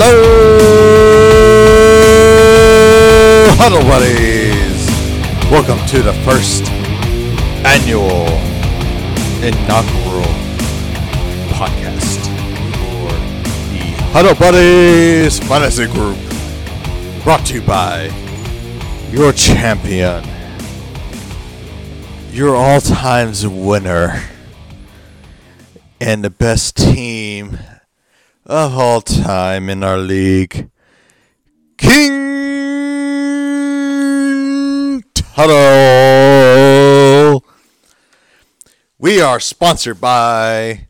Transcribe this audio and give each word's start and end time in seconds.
Hello, 0.00 0.14
Huddle 3.58 3.82
Buddies. 3.82 4.86
Welcome 5.50 5.84
to 5.88 6.02
the 6.02 6.12
first 6.22 6.70
annual 7.66 8.28
inaugural 9.42 10.22
podcast 11.50 12.20
for 12.78 13.10
the 13.72 13.82
Huddle 14.12 14.36
Buddies 14.36 15.40
Fantasy 15.40 15.86
Group. 15.86 16.16
Brought 17.24 17.44
to 17.46 17.54
you 17.54 17.62
by 17.62 18.04
your 19.10 19.32
champion, 19.32 20.22
your 22.30 22.54
all 22.54 22.80
times 22.80 23.44
winner, 23.48 24.22
and 26.00 26.22
the 26.22 26.30
best 26.30 26.76
team 26.76 27.17
of 28.48 28.76
all 28.78 29.00
time 29.02 29.68
in 29.68 29.84
our 29.84 29.98
league, 29.98 30.70
King 31.76 32.24
Tuttle. 35.12 35.54
We 38.98 39.20
are 39.20 39.38
sponsored 39.38 40.00
by 40.00 40.86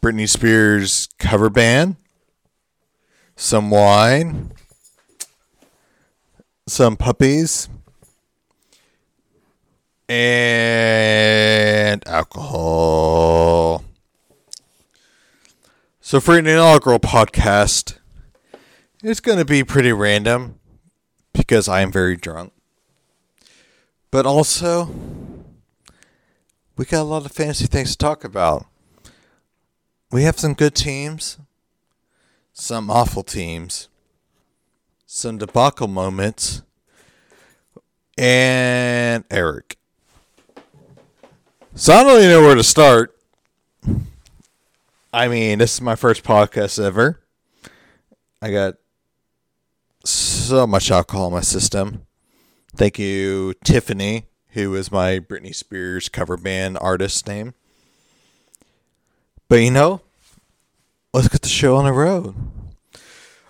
Britney 0.00 0.26
Spears 0.26 1.10
cover 1.18 1.50
band, 1.50 1.96
some 3.36 3.70
wine, 3.70 4.52
some 6.66 6.96
puppies, 6.96 7.68
and 10.08 12.02
alcohol. 12.08 13.84
So 16.12 16.20
for 16.20 16.36
an 16.36 16.46
inaugural 16.46 16.98
podcast, 16.98 17.96
it's 19.02 19.20
going 19.20 19.38
to 19.38 19.46
be 19.46 19.64
pretty 19.64 19.94
random 19.94 20.60
because 21.32 21.68
I 21.68 21.80
am 21.80 21.90
very 21.90 22.18
drunk. 22.18 22.52
But 24.10 24.26
also, 24.26 24.90
we 26.76 26.84
got 26.84 27.00
a 27.00 27.04
lot 27.04 27.24
of 27.24 27.32
fantasy 27.32 27.64
things 27.64 27.92
to 27.92 27.96
talk 27.96 28.24
about. 28.24 28.66
We 30.10 30.24
have 30.24 30.38
some 30.38 30.52
good 30.52 30.74
teams, 30.74 31.38
some 32.52 32.90
awful 32.90 33.22
teams, 33.22 33.88
some 35.06 35.38
debacle 35.38 35.88
moments, 35.88 36.60
and 38.18 39.24
Eric. 39.30 39.78
So 41.74 41.94
I 41.94 42.02
don't 42.04 42.18
even 42.18 42.28
know 42.28 42.42
where 42.42 42.54
to 42.54 42.62
start. 42.62 43.16
I 45.14 45.28
mean, 45.28 45.58
this 45.58 45.74
is 45.74 45.82
my 45.82 45.94
first 45.94 46.24
podcast 46.24 46.82
ever. 46.82 47.20
I 48.40 48.50
got 48.50 48.76
so 50.04 50.66
much 50.66 50.90
alcohol 50.90 51.26
in 51.26 51.34
my 51.34 51.42
system. 51.42 52.06
Thank 52.74 52.98
you, 52.98 53.52
Tiffany, 53.62 54.24
who 54.50 54.74
is 54.74 54.90
my 54.90 55.18
Britney 55.18 55.54
Spears 55.54 56.08
cover 56.08 56.38
band 56.38 56.78
artist 56.80 57.28
name. 57.28 57.52
But 59.50 59.56
you 59.56 59.70
know, 59.70 60.00
let's 61.12 61.28
get 61.28 61.42
the 61.42 61.48
show 61.48 61.76
on 61.76 61.84
the 61.84 61.92
road. 61.92 62.34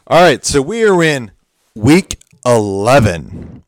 All 0.09 0.21
right, 0.21 0.45
so 0.45 0.61
we 0.61 0.85
are 0.85 1.01
in 1.01 1.31
week 1.77 2.19
11 2.45 3.63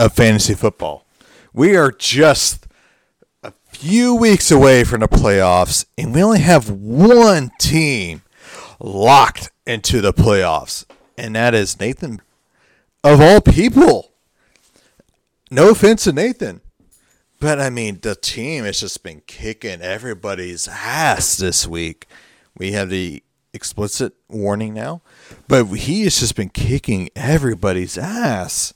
of 0.00 0.12
fantasy 0.12 0.54
football. 0.54 1.06
We 1.54 1.76
are 1.76 1.92
just 1.92 2.65
few 3.76 4.14
weeks 4.14 4.50
away 4.50 4.84
from 4.84 5.00
the 5.00 5.08
playoffs, 5.08 5.84
and 5.98 6.14
we 6.14 6.22
only 6.22 6.40
have 6.40 6.70
one 6.70 7.50
team 7.60 8.22
locked 8.80 9.50
into 9.66 10.00
the 10.00 10.14
playoffs, 10.14 10.86
and 11.18 11.36
that 11.36 11.54
is 11.54 11.78
Nathan. 11.78 12.22
Of 13.04 13.20
all 13.20 13.42
people, 13.42 14.12
no 15.50 15.70
offense 15.70 16.04
to 16.04 16.12
Nathan, 16.12 16.62
but 17.38 17.60
I 17.60 17.68
mean, 17.68 17.98
the 18.00 18.14
team 18.14 18.64
has 18.64 18.80
just 18.80 19.02
been 19.02 19.20
kicking 19.26 19.82
everybody's 19.82 20.66
ass 20.68 21.36
this 21.36 21.66
week. 21.66 22.06
We 22.56 22.72
have 22.72 22.88
the 22.88 23.22
explicit 23.52 24.14
warning 24.26 24.72
now, 24.72 25.02
but 25.48 25.66
he 25.66 26.04
has 26.04 26.18
just 26.18 26.34
been 26.34 26.48
kicking 26.48 27.10
everybody's 27.14 27.98
ass. 27.98 28.72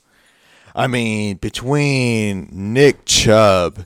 I 0.75 0.85
mean, 0.85 1.37
between 1.37 2.49
Nick 2.51 3.05
Chubb, 3.05 3.85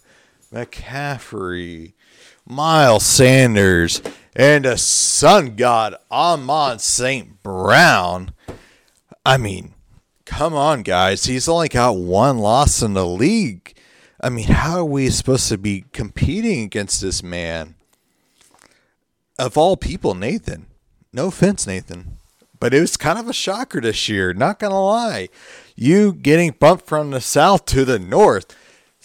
McCaffrey, 0.53 1.93
Miles 2.45 3.05
Sanders, 3.05 4.01
and 4.35 4.65
a 4.65 4.77
sun 4.77 5.55
god 5.55 5.95
Amon 6.11 6.79
St. 6.79 7.41
Brown, 7.41 8.33
I 9.25 9.37
mean, 9.37 9.73
come 10.25 10.53
on, 10.53 10.83
guys. 10.83 11.25
He's 11.25 11.47
only 11.47 11.69
got 11.69 11.97
one 11.97 12.37
loss 12.37 12.81
in 12.81 12.93
the 12.93 13.05
league. 13.05 13.75
I 14.21 14.29
mean, 14.29 14.47
how 14.47 14.79
are 14.79 14.85
we 14.85 15.09
supposed 15.09 15.49
to 15.49 15.57
be 15.57 15.85
competing 15.93 16.63
against 16.63 17.01
this 17.01 17.23
man? 17.23 17.75
Of 19.37 19.57
all 19.57 19.77
people, 19.77 20.13
Nathan. 20.13 20.67
No 21.11 21.27
offense, 21.27 21.65
Nathan. 21.65 22.17
But 22.59 22.73
it 22.73 22.79
was 22.79 22.97
kind 22.97 23.19
of 23.19 23.27
a 23.27 23.33
shocker 23.33 23.81
this 23.81 24.07
year, 24.07 24.33
not 24.33 24.59
going 24.59 24.71
to 24.71 24.77
lie. 24.77 25.29
You 25.75 26.13
getting 26.13 26.51
bumped 26.51 26.85
from 26.85 27.11
the 27.11 27.21
south 27.21 27.65
to 27.65 27.83
the 27.83 27.99
north 27.99 28.55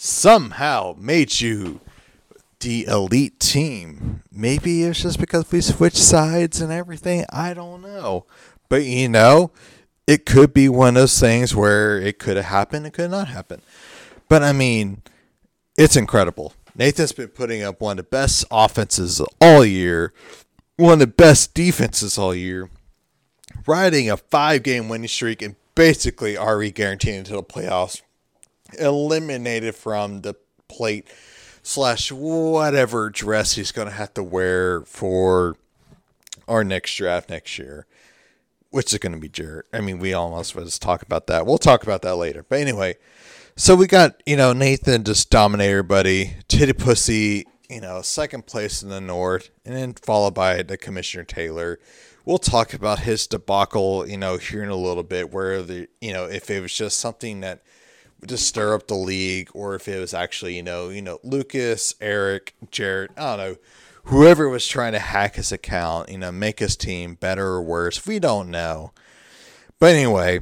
somehow 0.03 0.95
made 0.97 1.41
you 1.41 1.79
the 2.59 2.85
elite 2.85 3.39
team. 3.39 4.23
Maybe 4.31 4.81
it's 4.81 5.03
just 5.03 5.19
because 5.19 5.51
we 5.51 5.61
switched 5.61 5.97
sides 5.97 6.59
and 6.59 6.71
everything. 6.71 7.23
I 7.31 7.53
don't 7.53 7.83
know. 7.83 8.25
But 8.67 8.83
you 8.85 9.07
know, 9.09 9.51
it 10.07 10.25
could 10.25 10.55
be 10.55 10.67
one 10.69 10.89
of 10.89 10.95
those 10.95 11.19
things 11.19 11.55
where 11.55 11.99
it 11.99 12.17
could 12.17 12.35
have 12.35 12.47
happened, 12.47 12.87
it 12.87 12.93
could 12.93 13.11
not 13.11 13.27
happen. 13.27 13.61
But 14.27 14.41
I 14.41 14.53
mean, 14.53 15.03
it's 15.77 15.95
incredible. 15.95 16.53
Nathan's 16.73 17.11
been 17.11 17.27
putting 17.27 17.61
up 17.61 17.79
one 17.79 17.99
of 17.99 18.05
the 18.05 18.09
best 18.09 18.45
offenses 18.49 19.21
all 19.39 19.63
year, 19.63 20.13
one 20.77 20.93
of 20.93 20.99
the 20.99 21.07
best 21.07 21.53
defenses 21.53 22.17
all 22.17 22.33
year, 22.33 22.69
riding 23.67 24.09
a 24.09 24.17
five 24.17 24.63
game 24.63 24.89
winning 24.89 25.07
streak 25.07 25.43
and 25.43 25.57
basically 25.75 26.37
already 26.37 26.71
guaranteed 26.71 27.15
into 27.15 27.33
the 27.33 27.43
playoffs, 27.43 28.01
eliminated 28.79 29.75
from 29.75 30.21
the 30.21 30.35
plate 30.67 31.07
slash 31.63 32.11
whatever 32.11 33.09
dress 33.09 33.53
he's 33.53 33.71
going 33.71 33.87
to 33.87 33.93
have 33.93 34.13
to 34.15 34.23
wear 34.23 34.81
for 34.81 35.55
our 36.47 36.63
next 36.63 36.95
draft 36.95 37.29
next 37.29 37.57
year, 37.57 37.85
which 38.69 38.91
is 38.91 38.99
going 38.99 39.13
to 39.13 39.19
be 39.19 39.29
Jarrett. 39.29 39.67
I 39.73 39.81
mean, 39.81 39.99
we 39.99 40.13
almost 40.13 40.55
was 40.55 40.79
talk 40.79 41.01
about 41.01 41.27
that. 41.27 41.45
We'll 41.45 41.57
talk 41.57 41.83
about 41.83 42.01
that 42.01 42.15
later. 42.15 42.45
But 42.47 42.59
anyway, 42.59 42.95
so 43.55 43.75
we 43.75 43.87
got, 43.87 44.21
you 44.25 44.35
know, 44.35 44.53
Nathan 44.53 45.03
just 45.03 45.29
dominate 45.29 45.69
everybody. 45.69 46.35
Titty 46.47 46.73
Pussy, 46.73 47.45
you 47.69 47.81
know, 47.81 48.01
second 48.01 48.47
place 48.47 48.81
in 48.81 48.89
the 48.89 49.01
North, 49.01 49.49
and 49.65 49.75
then 49.75 49.93
followed 49.93 50.33
by 50.33 50.63
the 50.63 50.77
Commissioner 50.77 51.23
Taylor. 51.23 51.79
We'll 52.25 52.37
talk 52.37 52.73
about 52.73 52.99
his 52.99 53.27
debacle, 53.27 54.07
you 54.07 54.17
know, 54.17 54.37
here 54.37 54.63
in 54.63 54.69
a 54.69 54.75
little 54.75 55.03
bit, 55.03 55.31
where 55.31 55.61
the, 55.61 55.87
you 56.01 56.13
know, 56.13 56.25
if 56.25 56.49
it 56.49 56.61
was 56.61 56.73
just 56.73 56.99
something 56.99 57.41
that 57.41 57.63
to 58.27 58.37
stir 58.37 58.73
up 58.73 58.87
the 58.87 58.95
league, 58.95 59.49
or 59.53 59.75
if 59.75 59.87
it 59.87 59.99
was 59.99 60.13
actually, 60.13 60.55
you 60.55 60.63
know, 60.63 60.89
you 60.89 61.01
know, 61.01 61.19
Lucas, 61.23 61.95
Eric, 61.99 62.55
Jarrett, 62.69 63.11
I 63.17 63.35
don't 63.35 63.37
know, 63.37 63.55
whoever 64.05 64.49
was 64.49 64.67
trying 64.67 64.93
to 64.93 64.99
hack 64.99 65.35
his 65.35 65.51
account, 65.51 66.09
you 66.09 66.17
know, 66.17 66.31
make 66.31 66.59
his 66.59 66.75
team 66.75 67.15
better 67.15 67.45
or 67.47 67.61
worse. 67.61 68.05
We 68.05 68.19
don't 68.19 68.49
know. 68.49 68.93
But 69.79 69.95
anyway, 69.95 70.41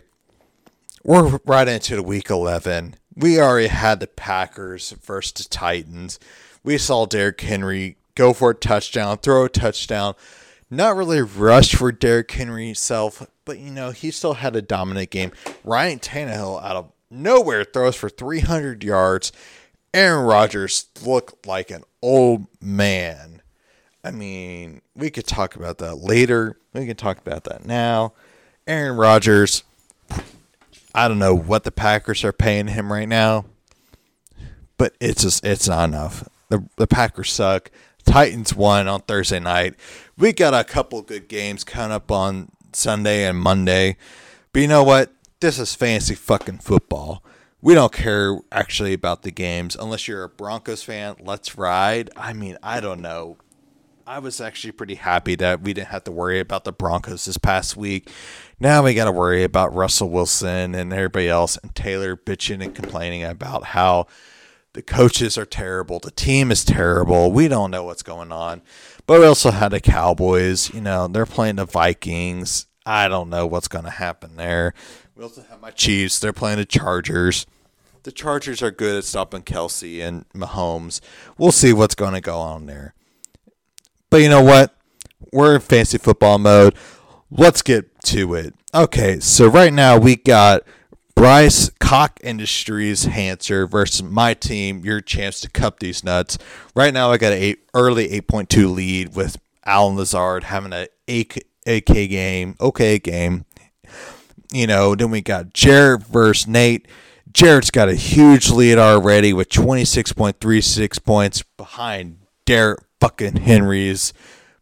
we're 1.03 1.39
right 1.45 1.67
into 1.67 1.95
the 1.95 2.03
week 2.03 2.29
11. 2.29 2.95
We 3.15 3.39
already 3.39 3.67
had 3.67 3.99
the 3.99 4.07
Packers 4.07 4.91
versus 4.91 5.33
the 5.33 5.43
Titans. 5.45 6.19
We 6.63 6.77
saw 6.77 7.05
Derrick 7.05 7.39
Henry 7.41 7.97
go 8.15 8.33
for 8.33 8.51
a 8.51 8.55
touchdown, 8.55 9.17
throw 9.17 9.45
a 9.45 9.49
touchdown. 9.49 10.15
Not 10.69 10.95
really 10.95 11.21
rushed 11.21 11.75
for 11.75 11.91
Derrick 11.91 12.29
Henry 12.31 12.67
himself, 12.67 13.25
but 13.43 13.57
you 13.57 13.71
know, 13.71 13.91
he 13.91 14.11
still 14.11 14.35
had 14.35 14.55
a 14.55 14.61
dominant 14.61 15.09
game. 15.09 15.31
Ryan 15.63 15.99
Tannehill 15.99 16.63
out 16.63 16.75
of 16.75 16.91
nowhere 17.09 17.63
throws 17.63 17.95
for 17.95 18.09
300 18.09 18.83
yards. 18.83 19.31
Aaron 19.93 20.25
Rodgers 20.25 20.87
looked 21.03 21.47
like 21.47 21.71
an 21.71 21.83
old 22.01 22.45
man. 22.61 23.41
I 24.03 24.11
mean, 24.11 24.81
we 24.95 25.09
could 25.09 25.27
talk 25.27 25.55
about 25.55 25.79
that 25.79 25.95
later. 25.95 26.57
We 26.73 26.85
can 26.85 26.95
talk 26.95 27.17
about 27.17 27.43
that 27.45 27.65
now. 27.65 28.13
Aaron 28.67 28.97
Rodgers, 28.97 29.63
I 30.93 31.07
don't 31.07 31.19
know 31.19 31.35
what 31.35 31.63
the 31.63 31.71
Packers 31.71 32.23
are 32.23 32.31
paying 32.31 32.67
him 32.67 32.93
right 32.93 33.07
now, 33.07 33.45
but 34.77 34.95
it's 34.99 35.23
just 35.23 35.43
it's 35.43 35.67
not 35.67 35.89
enough. 35.89 36.27
The 36.49 36.63
the 36.77 36.87
Packers 36.87 37.31
suck. 37.31 37.71
Titans 38.05 38.55
won 38.55 38.87
on 38.87 39.01
Thursday 39.01 39.39
night. 39.39 39.75
We 40.17 40.33
got 40.33 40.53
a 40.53 40.63
couple 40.63 41.01
good 41.01 41.27
games 41.27 41.63
coming 41.63 41.91
up 41.91 42.11
on 42.11 42.49
Sunday 42.73 43.25
and 43.25 43.37
Monday. 43.37 43.97
But 44.51 44.61
you 44.61 44.67
know 44.67 44.83
what? 44.83 45.11
This 45.41 45.57
is 45.57 45.73
fancy 45.73 46.15
fucking 46.15 46.57
football. 46.57 47.23
We 47.61 47.73
don't 47.73 47.93
care 47.93 48.39
actually 48.51 48.91
about 48.91 49.21
the 49.21 49.31
games 49.31 49.73
unless 49.73 50.05
you're 50.05 50.23
a 50.23 50.29
Broncos 50.29 50.83
fan. 50.83 51.15
Let's 51.21 51.57
ride. 51.57 52.09
I 52.17 52.33
mean, 52.33 52.57
I 52.61 52.81
don't 52.81 52.99
know. 52.99 53.37
I 54.05 54.19
was 54.19 54.41
actually 54.41 54.73
pretty 54.73 54.95
happy 54.95 55.35
that 55.35 55.61
we 55.61 55.73
didn't 55.73 55.87
have 55.89 56.03
to 56.03 56.11
worry 56.11 56.41
about 56.41 56.65
the 56.65 56.73
Broncos 56.73 57.23
this 57.23 57.37
past 57.37 57.77
week. 57.77 58.09
Now 58.59 58.83
we 58.83 58.93
got 58.93 59.05
to 59.05 59.13
worry 59.13 59.45
about 59.45 59.73
Russell 59.73 60.09
Wilson 60.09 60.75
and 60.75 60.91
everybody 60.91 61.29
else, 61.29 61.55
and 61.63 61.73
Taylor 61.73 62.17
bitching 62.17 62.61
and 62.61 62.75
complaining 62.75 63.23
about 63.23 63.63
how 63.63 64.07
the 64.73 64.81
coaches 64.81 65.37
are 65.37 65.45
terrible, 65.45 65.99
the 65.99 66.11
team 66.11 66.51
is 66.51 66.65
terrible. 66.65 67.31
We 67.31 67.47
don't 67.47 67.71
know 67.71 67.85
what's 67.85 68.03
going 68.03 68.33
on. 68.33 68.61
But 69.07 69.21
we 69.21 69.25
also 69.25 69.51
had 69.51 69.69
the 69.69 69.79
Cowboys. 69.79 70.73
You 70.73 70.81
know, 70.81 71.07
they're 71.07 71.25
playing 71.25 71.55
the 71.55 71.65
Vikings. 71.65 72.65
I 72.85 73.07
don't 73.07 73.29
know 73.29 73.45
what's 73.45 73.67
going 73.67 73.85
to 73.85 73.91
happen 73.91 74.35
there. 74.35 74.73
We 75.19 75.25
also 75.25 75.43
have 75.49 75.59
my 75.59 75.71
Chiefs. 75.71 76.17
They're 76.17 76.31
playing 76.31 76.59
the 76.59 76.65
Chargers. 76.65 77.45
The 78.03 78.11
Chargers 78.13 78.63
are 78.63 78.71
good 78.71 78.99
at 78.99 79.03
stopping 79.03 79.41
Kelce 79.41 80.01
and 80.01 80.23
Mahomes. 80.29 81.01
We'll 81.37 81.51
see 81.51 81.73
what's 81.73 81.93
going 81.93 82.13
to 82.13 82.21
go 82.21 82.39
on 82.39 82.67
there. 82.67 82.93
But 84.09 84.21
you 84.21 84.29
know 84.29 84.41
what? 84.41 84.73
We're 85.33 85.55
in 85.55 85.59
fantasy 85.59 85.97
football 85.97 86.37
mode. 86.37 86.73
Let's 87.29 87.61
get 87.61 87.99
to 88.05 88.33
it. 88.33 88.55
Okay, 88.73 89.19
so 89.19 89.47
right 89.47 89.73
now 89.73 89.97
we 89.97 90.15
got 90.15 90.61
Bryce 91.15 91.69
Cock 91.81 92.21
Industries 92.23 93.07
Hanser 93.07 93.69
versus 93.69 94.01
my 94.01 94.33
team. 94.33 94.85
Your 94.85 95.01
chance 95.01 95.41
to 95.41 95.49
cup 95.49 95.81
these 95.81 96.01
nuts. 96.01 96.37
Right 96.73 96.93
now 96.93 97.11
I 97.11 97.17
got 97.17 97.33
an 97.33 97.55
early 97.73 98.07
8.2 98.07 98.73
lead 98.73 99.17
with 99.17 99.35
Allen 99.65 99.97
Lazard 99.97 100.45
having 100.45 100.71
an 100.71 100.87
AK, 101.09 101.43
AK 101.67 101.85
game, 101.85 102.55
okay 102.61 102.97
game. 102.99 103.43
You 104.51 104.67
know, 104.67 104.95
then 104.95 105.11
we 105.11 105.21
got 105.21 105.53
Jared 105.53 106.03
versus 106.03 106.47
Nate. 106.47 106.87
Jared's 107.31 107.69
got 107.69 107.89
a 107.89 107.95
huge 107.95 108.49
lead 108.49 108.77
already 108.79 109.33
with 109.33 109.49
26.36 109.49 111.03
points 111.03 111.43
behind 111.57 112.17
Derrick 112.45 112.79
fucking 112.99 113.37
Henry's 113.37 114.13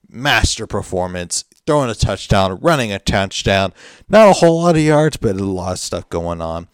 master 0.09 0.67
performance, 0.67 1.45
throwing 1.65 1.89
a 1.89 1.95
touchdown, 1.95 2.59
running 2.61 2.91
a 2.91 2.99
touchdown. 2.99 3.73
Not 4.09 4.29
a 4.29 4.33
whole 4.33 4.61
lot 4.61 4.75
of 4.75 4.81
yards, 4.81 5.17
but 5.17 5.39
a 5.39 5.43
lot 5.43 5.73
of 5.73 5.79
stuff 5.79 6.09
going 6.09 6.41
on. 6.41 6.67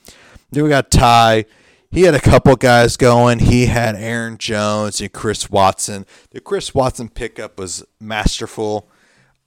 Then 0.51 0.63
we 0.63 0.69
got 0.69 0.91
Ty. 0.91 1.45
He 1.91 2.01
had 2.01 2.15
a 2.15 2.19
couple 2.19 2.55
guys 2.55 2.97
going. 2.97 3.37
He 3.37 3.67
had 3.67 3.95
Aaron 3.95 4.39
Jones 4.39 4.99
and 4.99 5.13
Chris 5.13 5.51
Watson. 5.51 6.07
The 6.31 6.39
Chris 6.39 6.73
Watson 6.73 7.09
pickup 7.09 7.59
was 7.59 7.85
masterful. 7.99 8.89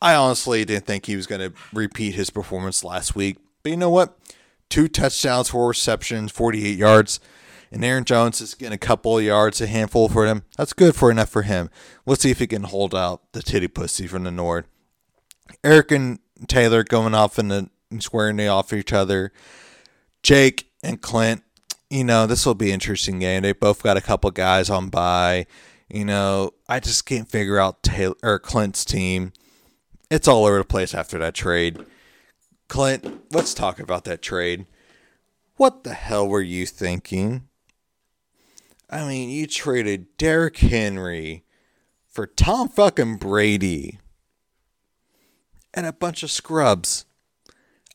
I 0.01 0.15
honestly 0.15 0.65
didn't 0.65 0.87
think 0.87 1.07
he 1.07 1.17
was 1.17 1.27
going 1.27 1.41
to 1.41 1.53
repeat 1.73 2.15
his 2.15 2.31
performance 2.31 2.85
last 2.85 3.17
week. 3.17 3.39
But 3.67 3.71
you 3.71 3.79
know 3.79 3.91
what? 3.91 4.17
Two 4.71 4.87
touchdowns, 4.87 5.49
four 5.49 5.67
receptions, 5.67 6.31
48 6.31 6.79
yards 6.79 7.19
and 7.73 7.85
Aaron 7.85 8.05
Jones 8.05 8.41
is 8.41 8.55
getting 8.55 8.75
a 8.75 8.79
couple 8.79 9.19
of 9.19 9.25
yards, 9.25 9.61
a 9.61 9.67
handful 9.67 10.09
for 10.09 10.25
him. 10.25 10.45
That's 10.57 10.73
good 10.73 10.95
for 10.95 11.11
enough 11.11 11.31
for 11.31 11.43
him. 11.43 11.69
Let's 12.07 12.23
see 12.23 12.31
if 12.31 12.39
he 12.39 12.47
can 12.47 12.63
hold 12.63 12.95
out 12.95 13.33
the 13.33 13.43
titty 13.43 13.67
pussy 13.67 14.07
from 14.07 14.23
the 14.23 14.31
Nord. 14.31 14.67
Eric 15.65 15.91
and 15.91 16.21
Taylor 16.47 16.85
going 16.85 17.13
off 17.13 17.41
in 17.41 17.49
the 17.49 17.69
squaring 17.99 18.39
off 18.47 18.73
each 18.73 18.93
other. 18.93 19.33
Jake 20.23 20.71
and 20.85 21.03
Clint, 21.03 21.43
you 21.91 22.05
know, 22.05 22.29
this 22.29 22.47
will 22.47 22.55
be 22.55 22.71
interesting 22.71 23.19
game. 23.19 23.43
They 23.43 23.53
both 23.53 23.83
got 23.83 23.97
a 23.97 24.01
couple 24.01 24.31
guys 24.31 24.71
on 24.71 24.91
by. 24.91 25.49
You 25.89 26.05
know, 26.05 26.53
I 26.69 26.79
just 26.79 27.05
can't 27.05 27.29
figure 27.29 27.59
out 27.59 27.83
Taylor 27.83 28.15
or 28.23 28.39
Clint's 28.39 28.85
team. 28.85 29.33
It's 30.09 30.29
all 30.29 30.45
over 30.45 30.59
the 30.59 30.65
place 30.65 30.95
after 30.95 31.19
that 31.19 31.35
trade. 31.35 31.85
Clint, 32.69 33.23
let's 33.31 33.55
talk 33.55 33.79
about 33.79 34.05
that 34.05 34.23
trade. 34.23 34.67
What 35.57 35.85
the 35.85 35.95
hell 35.95 36.29
were 36.29 36.43
you 36.43 36.67
thinking? 36.67 37.49
I 38.91 39.07
mean, 39.07 39.31
you 39.31 39.47
traded 39.47 40.17
Derrick 40.17 40.59
Henry 40.59 41.45
for 42.07 42.27
Tom 42.27 42.69
fucking 42.69 43.17
Brady 43.17 43.99
and 45.75 45.87
a 45.87 45.93
bunch 45.93 46.23
of 46.23 46.31
scrubs. 46.31 47.05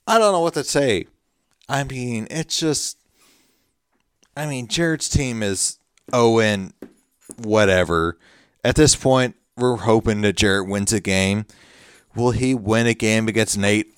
I 0.08 0.20
don't 0.20 0.32
know 0.32 0.42
what 0.42 0.54
to 0.56 0.64
say. 0.64 1.08
I 1.70 1.84
mean, 1.84 2.28
it's 2.30 2.60
just. 2.60 2.98
I 4.36 4.46
mean, 4.46 4.68
Jared's 4.68 5.10
team 5.10 5.44
is 5.44 5.78
Owen, 6.14 6.74
whatever. 7.38 8.18
At 8.64 8.76
this 8.76 8.96
point, 8.96 9.36
we're 9.58 9.78
hoping 9.78 10.22
that 10.22 10.38
Jared 10.38 10.70
wins 10.70 10.94
a 10.94 11.00
game. 11.00 11.46
Will 12.16 12.32
he 12.32 12.54
win 12.54 12.88
a 12.88 12.94
game 12.94 13.28
against 13.28 13.58
Nate? 13.58 13.94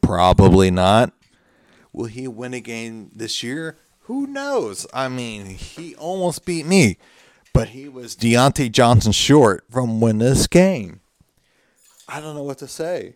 Probably 0.00 0.70
not. 0.70 1.12
Will 1.92 2.06
he 2.06 2.28
win 2.28 2.54
a 2.54 2.60
game 2.60 3.10
this 3.14 3.42
year? 3.42 3.76
Who 4.02 4.26
knows? 4.26 4.86
I 4.92 5.08
mean, 5.08 5.46
he 5.46 5.94
almost 5.96 6.44
beat 6.44 6.66
me, 6.66 6.98
but 7.52 7.68
he 7.68 7.88
was 7.88 8.16
Diontae 8.16 8.72
Johnson 8.72 9.12
short 9.12 9.64
from 9.70 10.00
winning 10.00 10.18
this 10.18 10.46
game. 10.46 11.00
I 12.08 12.20
don't 12.20 12.34
know 12.34 12.42
what 12.42 12.58
to 12.58 12.68
say. 12.68 13.14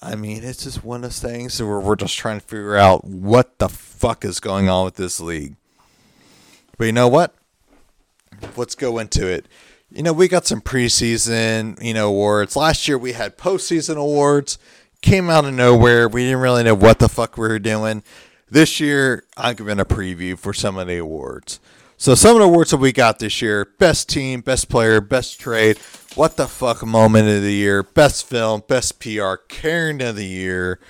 I 0.00 0.16
mean, 0.16 0.44
it's 0.44 0.64
just 0.64 0.84
one 0.84 0.98
of 0.98 1.02
those 1.02 1.20
things 1.20 1.62
where 1.62 1.80
we're 1.80 1.96
just 1.96 2.16
trying 2.16 2.38
to 2.40 2.46
figure 2.46 2.76
out 2.76 3.04
what 3.04 3.58
the 3.58 3.68
fuck 3.68 4.24
is 4.24 4.40
going 4.40 4.68
on 4.68 4.84
with 4.84 4.96
this 4.96 5.20
league. 5.20 5.56
But 6.76 6.84
you 6.84 6.92
know 6.92 7.08
what? 7.08 7.34
Let's 8.56 8.74
go 8.74 8.98
into 8.98 9.26
it. 9.26 9.46
You 9.90 10.02
know, 10.02 10.12
we 10.12 10.28
got 10.28 10.46
some 10.46 10.60
preseason, 10.60 11.82
you 11.82 11.94
know, 11.94 12.08
awards. 12.08 12.56
Last 12.56 12.88
year 12.88 12.98
we 12.98 13.12
had 13.12 13.38
postseason 13.38 13.96
awards. 13.96 14.58
Came 15.04 15.28
out 15.28 15.44
of 15.44 15.52
nowhere. 15.52 16.08
We 16.08 16.22
didn't 16.22 16.40
really 16.40 16.62
know 16.62 16.74
what 16.74 16.98
the 16.98 17.10
fuck 17.10 17.36
we 17.36 17.46
were 17.46 17.58
doing. 17.58 18.02
This 18.48 18.80
year, 18.80 19.24
I'm 19.36 19.54
giving 19.54 19.78
a 19.78 19.84
preview 19.84 20.38
for 20.38 20.54
some 20.54 20.78
of 20.78 20.86
the 20.86 20.96
awards. 20.96 21.60
So 21.98 22.14
some 22.14 22.36
of 22.36 22.40
the 22.40 22.46
awards 22.46 22.70
that 22.70 22.78
we 22.78 22.90
got 22.90 23.18
this 23.18 23.42
year: 23.42 23.66
best 23.78 24.08
team, 24.08 24.40
best 24.40 24.70
player, 24.70 25.02
best 25.02 25.38
trade, 25.38 25.76
what 26.14 26.38
the 26.38 26.48
fuck 26.48 26.82
moment 26.86 27.28
of 27.28 27.42
the 27.42 27.52
year, 27.52 27.82
best 27.82 28.26
film, 28.26 28.62
best 28.66 28.98
PR, 28.98 29.34
Karen 29.46 30.00
of 30.00 30.16
the 30.16 30.24
year, 30.24 30.80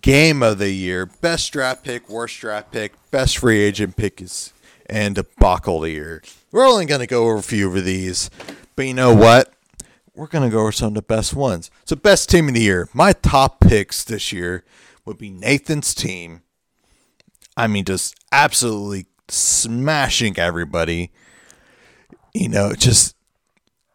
game 0.00 0.42
of 0.42 0.56
the 0.56 0.70
year, 0.70 1.04
best 1.04 1.52
draft 1.52 1.84
pick, 1.84 2.08
worst 2.08 2.40
draft 2.40 2.72
pick, 2.72 2.94
best 3.10 3.36
free 3.36 3.60
agent 3.60 3.94
pick 3.94 4.22
is, 4.22 4.54
and 4.86 5.16
debacle 5.16 5.76
of 5.76 5.82
the 5.82 5.90
year. 5.90 6.22
We're 6.50 6.66
only 6.66 6.86
going 6.86 7.00
to 7.00 7.06
go 7.06 7.24
over 7.24 7.36
a 7.36 7.42
few 7.42 7.76
of 7.76 7.84
these, 7.84 8.30
but 8.74 8.86
you 8.86 8.94
know 8.94 9.14
what? 9.14 9.52
We're 10.20 10.26
going 10.26 10.44
to 10.44 10.54
go 10.54 10.60
over 10.60 10.72
some 10.72 10.88
of 10.88 10.94
the 10.94 11.02
best 11.02 11.34
ones. 11.34 11.70
So 11.86 11.96
best 11.96 12.28
team 12.28 12.48
of 12.48 12.54
the 12.54 12.60
year. 12.60 12.88
My 12.92 13.12
top 13.12 13.60
picks 13.60 14.04
this 14.04 14.32
year 14.32 14.64
would 15.06 15.16
be 15.16 15.30
Nathan's 15.30 15.94
team 15.94 16.42
I 17.60 17.66
mean, 17.66 17.84
just 17.84 18.14
absolutely 18.32 19.06
smashing 19.28 20.38
everybody. 20.38 21.12
You 22.32 22.48
know, 22.48 22.72
just 22.72 23.14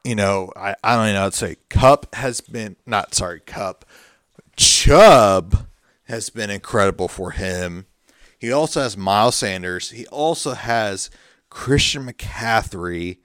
you 0.03 0.13
know, 0.13 0.51
I, 0.55 0.75
I 0.83 0.95
don't 0.95 1.05
even 1.05 1.15
know 1.15 1.21
how 1.21 1.29
to 1.29 1.35
say. 1.35 1.55
Cup 1.69 2.13
has 2.13 2.41
been 2.41 2.75
not 2.85 3.15
sorry, 3.15 3.39
Cup. 3.39 3.85
Chubb 4.55 5.67
has 6.03 6.29
been 6.29 6.51
incredible 6.51 7.07
for 7.07 7.31
him. 7.31 7.87
He 8.37 8.51
also 8.51 8.81
has 8.81 8.95
Miles 8.95 9.35
Sanders. 9.35 9.89
He 9.89 10.05
also 10.07 10.53
has 10.53 11.09
Christian 11.49 12.05
McCaffrey. 12.05 13.17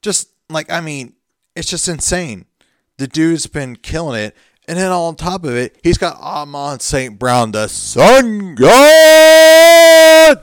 Just 0.00 0.30
like 0.48 0.70
I 0.72 0.80
mean, 0.80 1.14
it's 1.54 1.68
just 1.68 1.88
insane. 1.88 2.46
The 2.98 3.06
dude's 3.06 3.46
been 3.46 3.76
killing 3.76 4.20
it. 4.20 4.36
And 4.66 4.78
then 4.78 4.90
on 4.90 5.16
top 5.16 5.44
of 5.44 5.54
it, 5.54 5.78
he's 5.82 5.98
got 5.98 6.16
Amon 6.16 6.80
St. 6.80 7.18
Brown, 7.18 7.52
the 7.52 7.68
sun 7.68 8.54
god. 8.54 10.40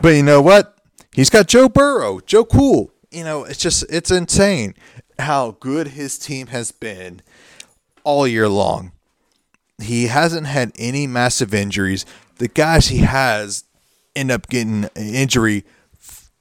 But 0.00 0.10
you 0.10 0.22
know 0.22 0.40
what? 0.40 0.78
He's 1.12 1.28
got 1.30 1.48
Joe 1.48 1.68
Burrow, 1.68 2.20
Joe 2.20 2.44
Cool. 2.44 2.92
You 3.10 3.24
know, 3.24 3.44
it's 3.44 3.58
just, 3.58 3.84
it's 3.90 4.10
insane 4.10 4.74
how 5.18 5.56
good 5.60 5.88
his 5.88 6.18
team 6.18 6.46
has 6.48 6.72
been 6.72 7.20
all 8.04 8.26
year 8.26 8.48
long. 8.48 8.92
He 9.82 10.06
hasn't 10.06 10.46
had 10.46 10.72
any 10.76 11.06
massive 11.06 11.52
injuries. 11.52 12.06
The 12.36 12.48
guys 12.48 12.88
he 12.88 12.98
has 12.98 13.64
end 14.14 14.30
up 14.30 14.48
getting 14.48 14.84
an 14.84 15.14
injury 15.14 15.64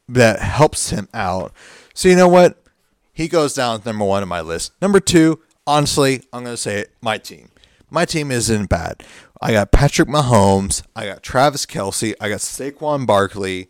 that 0.07 0.39
helps 0.39 0.91
him 0.91 1.07
out. 1.13 1.51
So 1.93 2.09
you 2.09 2.15
know 2.15 2.27
what? 2.27 2.60
He 3.13 3.27
goes 3.27 3.53
down 3.53 3.81
number 3.85 4.05
one 4.05 4.21
on 4.21 4.29
my 4.29 4.41
list. 4.41 4.73
Number 4.81 4.99
two, 4.99 5.41
honestly, 5.67 6.23
I'm 6.31 6.43
going 6.43 6.55
to 6.55 6.61
say 6.61 6.79
it, 6.79 6.91
my 7.01 7.17
team. 7.17 7.49
My 7.89 8.05
team 8.05 8.31
isn't 8.31 8.69
bad. 8.69 9.03
I 9.41 9.51
got 9.51 9.71
Patrick 9.71 10.07
Mahomes. 10.07 10.83
I 10.95 11.05
got 11.05 11.23
Travis 11.23 11.65
Kelce. 11.65 12.13
I 12.21 12.29
got 12.29 12.39
Saquon 12.39 13.05
Barkley. 13.05 13.69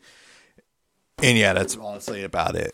And 1.23 1.37
yeah, 1.37 1.53
that's 1.53 1.77
honestly 1.77 2.23
about 2.23 2.55
it. 2.55 2.73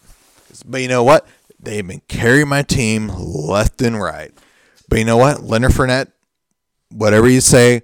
But 0.65 0.81
you 0.81 0.87
know 0.87 1.03
what? 1.03 1.25
They've 1.59 1.85
been 1.85 2.01
carrying 2.07 2.47
my 2.47 2.63
team 2.63 3.07
left 3.09 3.81
and 3.81 3.99
right. 3.99 4.31
But 4.89 4.99
you 4.99 5.05
know 5.05 5.17
what? 5.17 5.43
Leonard 5.43 5.71
Fournette, 5.71 6.11
whatever 6.89 7.27
you 7.27 7.41
say, 7.41 7.81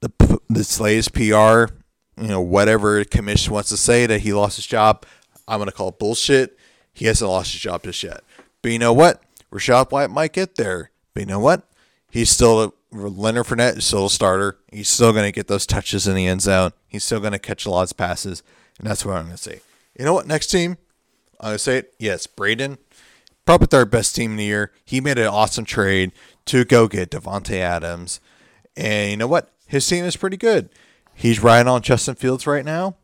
the 0.00 0.10
the 0.48 0.78
latest 0.80 1.12
PR, 1.12 1.72
you 2.20 2.28
know, 2.28 2.40
whatever 2.40 3.04
commission 3.04 3.52
wants 3.52 3.68
to 3.70 3.76
say 3.76 4.06
that 4.06 4.20
he 4.20 4.32
lost 4.32 4.56
his 4.56 4.66
job, 4.66 5.04
I'm 5.46 5.58
gonna 5.58 5.72
call 5.72 5.88
it 5.88 5.98
bullshit. 5.98 6.58
He 6.96 7.04
hasn't 7.04 7.30
lost 7.30 7.52
his 7.52 7.60
job 7.60 7.82
just 7.82 8.02
yet. 8.02 8.24
But 8.62 8.72
you 8.72 8.78
know 8.78 8.92
what? 8.94 9.22
Rachaad 9.52 9.92
White 9.92 10.10
might 10.10 10.32
get 10.32 10.56
there, 10.56 10.90
but 11.12 11.20
you 11.20 11.26
know 11.26 11.38
what? 11.38 11.62
He's 12.10 12.30
still 12.30 12.62
a 12.62 12.72
Leonard 12.90 13.46
Fournette 13.46 13.76
is 13.76 13.84
still 13.84 14.06
a 14.06 14.10
starter. 14.10 14.56
He's 14.72 14.88
still 14.88 15.12
going 15.12 15.26
to 15.26 15.32
get 15.32 15.46
those 15.48 15.66
touches 15.66 16.06
in 16.08 16.14
the 16.14 16.26
end 16.26 16.40
zone. 16.40 16.72
He's 16.88 17.04
still 17.04 17.20
going 17.20 17.34
to 17.34 17.38
catch 17.38 17.66
a 17.66 17.70
lot 17.70 17.90
of 17.90 17.96
passes, 17.98 18.42
and 18.78 18.86
that's 18.88 19.04
what 19.04 19.16
I'm 19.16 19.24
going 19.24 19.36
to 19.36 19.42
say. 19.42 19.60
You 19.98 20.06
know 20.06 20.14
what? 20.14 20.26
Next 20.26 20.46
team, 20.46 20.78
I'm 21.38 21.48
going 21.48 21.54
to 21.56 21.58
say 21.58 21.76
it. 21.78 21.94
Yes, 21.98 22.26
Braden. 22.26 22.78
probably 23.44 23.66
third 23.66 23.90
best 23.90 24.16
team 24.16 24.30
in 24.32 24.36
the 24.38 24.44
year. 24.44 24.72
He 24.82 25.02
made 25.02 25.18
an 25.18 25.26
awesome 25.26 25.66
trade 25.66 26.12
to 26.46 26.64
go 26.64 26.88
get 26.88 27.10
Davante 27.10 27.58
Adams. 27.58 28.20
And 28.74 29.10
you 29.10 29.16
know 29.18 29.26
what? 29.26 29.50
His 29.66 29.86
team 29.86 30.04
is 30.06 30.16
pretty 30.16 30.38
good. 30.38 30.70
He's 31.14 31.42
riding 31.42 31.68
on 31.68 31.82
Justin 31.82 32.14
Fields 32.14 32.46
right 32.46 32.64
now. 32.64 32.96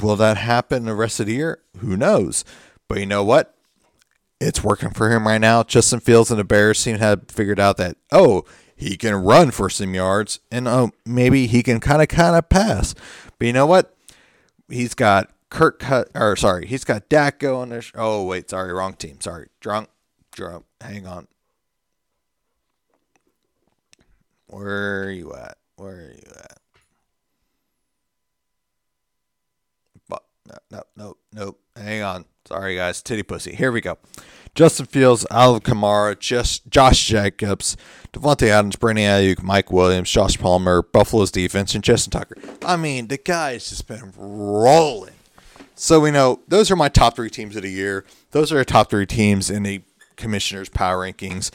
Will 0.00 0.16
that 0.16 0.38
happen 0.38 0.84
the 0.84 0.94
rest 0.94 1.20
of 1.20 1.26
the 1.26 1.34
year? 1.34 1.60
Who 1.78 1.96
knows? 1.96 2.44
But 2.88 2.98
you 2.98 3.06
know 3.06 3.24
what? 3.24 3.54
It's 4.40 4.64
working 4.64 4.90
for 4.90 5.10
him 5.10 5.26
right 5.26 5.40
now. 5.40 5.62
Justin 5.62 6.00
Fields 6.00 6.30
and 6.30 6.38
the 6.38 6.44
Bears 6.44 6.78
seem 6.78 6.98
to 6.98 7.02
have 7.02 7.30
figured 7.30 7.60
out 7.60 7.76
that, 7.76 7.96
oh, 8.10 8.44
he 8.82 8.96
can 8.96 9.14
run 9.14 9.52
for 9.52 9.70
some 9.70 9.94
yards 9.94 10.40
and 10.50 10.66
oh, 10.66 10.90
maybe 11.06 11.46
he 11.46 11.62
can 11.62 11.78
kind 11.78 12.02
of 12.02 12.08
kind 12.08 12.36
of 12.36 12.48
pass. 12.48 12.94
But 13.38 13.46
you 13.46 13.52
know 13.52 13.66
what? 13.66 13.96
He's 14.68 14.94
got 14.94 15.30
Kirk 15.50 15.78
Cut 15.78 16.08
or 16.14 16.34
sorry, 16.34 16.66
he's 16.66 16.84
got 16.84 17.08
Dak 17.08 17.38
going 17.38 17.68
there. 17.68 17.82
Oh 17.94 18.24
wait, 18.24 18.50
sorry, 18.50 18.72
wrong 18.72 18.94
team. 18.94 19.20
Sorry, 19.20 19.48
drunk, 19.60 19.88
drunk. 20.32 20.64
Hang 20.80 21.06
on. 21.06 21.28
Where 24.46 25.04
are 25.04 25.10
you 25.10 25.32
at? 25.34 25.58
Where 25.76 25.94
are 25.94 26.14
you 26.14 26.32
at? 26.36 26.58
But 30.08 30.24
no, 30.46 30.56
no, 30.70 30.82
no, 30.96 31.16
nope. 31.32 31.61
Hang 31.76 32.02
on. 32.02 32.24
Sorry, 32.46 32.76
guys. 32.76 33.02
Titty 33.02 33.22
pussy. 33.22 33.54
Here 33.54 33.72
we 33.72 33.80
go. 33.80 33.98
Justin 34.54 34.84
Fields, 34.84 35.26
Alvin 35.30 35.62
Kamara, 35.62 36.18
just 36.18 36.68
Josh 36.68 37.06
Jacobs, 37.06 37.74
Davante 38.12 38.48
Adams, 38.48 38.76
Brandon 38.76 39.04
Aiyuk, 39.04 39.42
Mike 39.42 39.72
Williams, 39.72 40.10
Josh 40.10 40.38
Palmer, 40.38 40.82
Buffalo's 40.82 41.30
defense, 41.30 41.74
and 41.74 41.82
Justin 41.82 42.10
Tucker. 42.10 42.36
I 42.62 42.76
mean, 42.76 43.06
the 43.06 43.16
guy's 43.16 43.70
just 43.70 43.88
been 43.88 44.12
rolling. 44.14 45.14
So 45.74 46.00
we 46.00 46.10
know 46.10 46.40
those 46.48 46.70
are 46.70 46.76
my 46.76 46.90
top 46.90 47.16
three 47.16 47.30
teams 47.30 47.56
of 47.56 47.62
the 47.62 47.70
year. 47.70 48.04
Those 48.32 48.52
are 48.52 48.58
the 48.58 48.64
top 48.66 48.90
three 48.90 49.06
teams 49.06 49.48
in 49.48 49.62
the 49.62 49.82
commissioner's 50.16 50.68
power 50.68 50.98
rankings. 50.98 51.50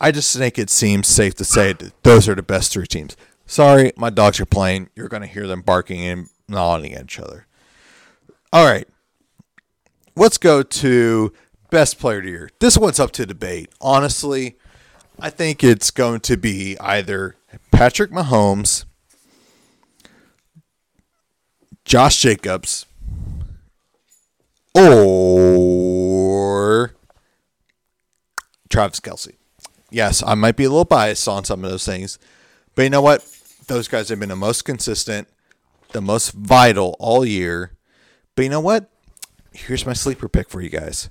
I 0.00 0.10
just 0.10 0.36
think 0.36 0.58
it 0.58 0.70
seems 0.70 1.06
safe 1.06 1.36
to 1.36 1.44
say 1.44 1.72
that 1.74 2.02
those 2.02 2.28
are 2.28 2.34
the 2.34 2.42
best 2.42 2.72
three 2.72 2.86
teams. 2.86 3.16
Sorry, 3.46 3.92
my 3.96 4.10
dogs 4.10 4.40
are 4.40 4.46
playing. 4.46 4.88
You're 4.96 5.08
going 5.08 5.22
to 5.22 5.28
hear 5.28 5.46
them 5.46 5.60
barking 5.62 6.00
and 6.00 6.28
gnawing 6.48 6.92
at 6.94 7.04
each 7.04 7.20
other. 7.20 7.46
All 8.52 8.64
right. 8.64 8.88
Let's 10.16 10.38
go 10.38 10.62
to 10.62 11.32
best 11.70 11.98
player 11.98 12.18
of 12.18 12.24
the 12.24 12.30
year. 12.30 12.50
This 12.58 12.76
one's 12.76 13.00
up 13.00 13.12
to 13.12 13.24
debate. 13.24 13.70
Honestly, 13.80 14.58
I 15.18 15.30
think 15.30 15.64
it's 15.64 15.90
going 15.90 16.20
to 16.20 16.36
be 16.36 16.78
either 16.78 17.36
Patrick 17.70 18.10
Mahomes, 18.10 18.84
Josh 21.84 22.20
Jacobs, 22.20 22.86
or 24.74 26.92
Travis 28.68 29.00
Kelce. 29.00 29.34
Yes, 29.90 30.22
I 30.24 30.34
might 30.34 30.56
be 30.56 30.64
a 30.64 30.68
little 30.68 30.84
biased 30.84 31.26
on 31.26 31.44
some 31.44 31.64
of 31.64 31.70
those 31.70 31.84
things, 31.84 32.18
but 32.74 32.82
you 32.82 32.90
know 32.90 33.02
what? 33.02 33.26
Those 33.66 33.88
guys 33.88 34.08
have 34.08 34.20
been 34.20 34.28
the 34.28 34.36
most 34.36 34.64
consistent, 34.64 35.28
the 35.92 36.00
most 36.00 36.32
vital 36.32 36.96
all 36.98 37.24
year. 37.24 37.72
But 38.34 38.42
you 38.42 38.48
know 38.48 38.60
what? 38.60 38.90
Here's 39.52 39.86
my 39.86 39.92
sleeper 39.92 40.28
pick 40.28 40.48
for 40.48 40.60
you 40.60 40.70
guys 40.70 41.10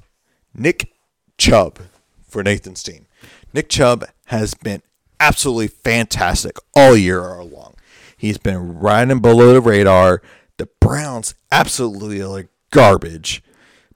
Nick 0.54 0.94
Chubb 1.38 1.80
for 2.28 2.44
Nathan's 2.44 2.84
team. 2.84 3.08
Nick 3.54 3.70
Chubb 3.70 4.06
has 4.26 4.54
been 4.54 4.82
absolutely 5.20 5.68
fantastic 5.68 6.58
all 6.76 6.96
year 6.96 7.22
long. 7.44 7.76
He's 8.18 8.38
been 8.38 8.80
riding 8.80 9.20
below 9.20 9.54
the 9.54 9.62
radar. 9.62 10.22
The 10.58 10.68
Browns 10.80 11.36
absolutely 11.52 12.22
are 12.22 12.50
garbage. 12.72 13.42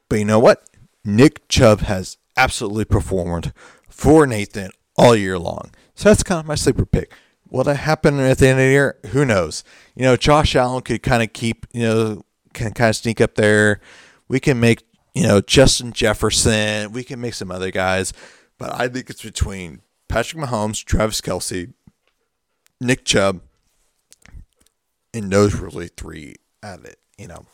But 0.09 0.19
you 0.19 0.25
know 0.25 0.39
what? 0.39 0.63
Nick 1.03 1.47
Chubb 1.47 1.81
has 1.81 2.17
absolutely 2.37 2.85
performed 2.85 3.53
for 3.89 4.25
Nathan 4.25 4.71
all 4.95 5.15
year 5.15 5.37
long. 5.37 5.71
So 5.95 6.09
that's 6.09 6.23
kind 6.23 6.39
of 6.39 6.45
my 6.45 6.55
sleeper 6.55 6.85
pick. 6.85 7.13
Will 7.49 7.63
that 7.65 7.75
happen 7.75 8.19
at 8.19 8.39
the 8.39 8.47
end 8.47 8.59
of 8.59 8.65
the 8.65 8.71
year? 8.71 8.97
Who 9.07 9.25
knows? 9.25 9.63
You 9.95 10.03
know, 10.03 10.15
Josh 10.15 10.55
Allen 10.55 10.81
could 10.81 11.03
kind 11.03 11.21
of 11.21 11.33
keep, 11.33 11.67
you 11.71 11.83
know, 11.83 12.25
can 12.53 12.73
kind 12.73 12.89
of 12.89 12.95
sneak 12.95 13.21
up 13.21 13.35
there. 13.35 13.79
We 14.27 14.39
can 14.39 14.59
make, 14.59 14.83
you 15.13 15.23
know, 15.23 15.41
Justin 15.41 15.93
Jefferson. 15.93 16.91
We 16.91 17.03
can 17.03 17.21
make 17.21 17.33
some 17.33 17.51
other 17.51 17.71
guys. 17.71 18.13
But 18.57 18.79
I 18.79 18.87
think 18.87 19.09
it's 19.09 19.23
between 19.23 19.81
Patrick 20.07 20.43
Mahomes, 20.43 20.83
Travis 20.83 21.21
Kelce, 21.21 21.73
Nick 22.79 23.05
Chubb, 23.05 23.41
and 25.13 25.31
those 25.31 25.55
really 25.55 25.89
three 25.89 26.35
at 26.61 26.83
it, 26.85 26.99
you 27.17 27.27
know. 27.27 27.45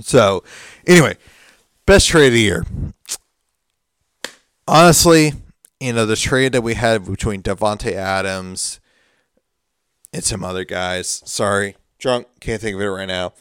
So, 0.00 0.42
anyway, 0.86 1.16
best 1.86 2.08
trade 2.08 2.28
of 2.28 2.32
the 2.32 2.40
year. 2.40 2.64
Honestly, 4.66 5.32
you 5.80 5.92
know, 5.92 6.06
the 6.06 6.16
trade 6.16 6.52
that 6.52 6.62
we 6.62 6.74
had 6.74 7.04
between 7.04 7.42
Davante 7.42 7.92
Adams 7.92 8.80
and 10.12 10.24
some 10.24 10.44
other 10.44 10.64
guys. 10.64 11.22
Sorry, 11.26 11.76
drunk, 11.98 12.28
can't 12.40 12.60
think 12.60 12.76
of 12.76 12.80
it 12.80 12.86
right 12.86 13.06
now. 13.06 13.32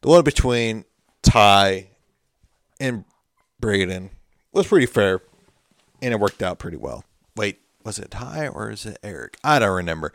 The 0.00 0.08
one 0.08 0.24
between 0.24 0.84
Ty 1.22 1.90
and 2.82 3.04
Braden 3.60 4.10
was 4.52 4.66
pretty 4.66 4.86
fair, 4.86 5.20
and 6.02 6.12
it 6.12 6.18
worked 6.18 6.42
out 6.42 6.58
pretty 6.58 6.76
well. 6.76 7.04
Wait, 7.36 7.60
was 7.84 8.00
it 8.00 8.10
Ty 8.10 8.48
or 8.48 8.70
is 8.70 8.84
it 8.84 8.98
Eric? 9.04 9.38
I 9.44 9.60
don't 9.60 9.76
remember. 9.76 10.12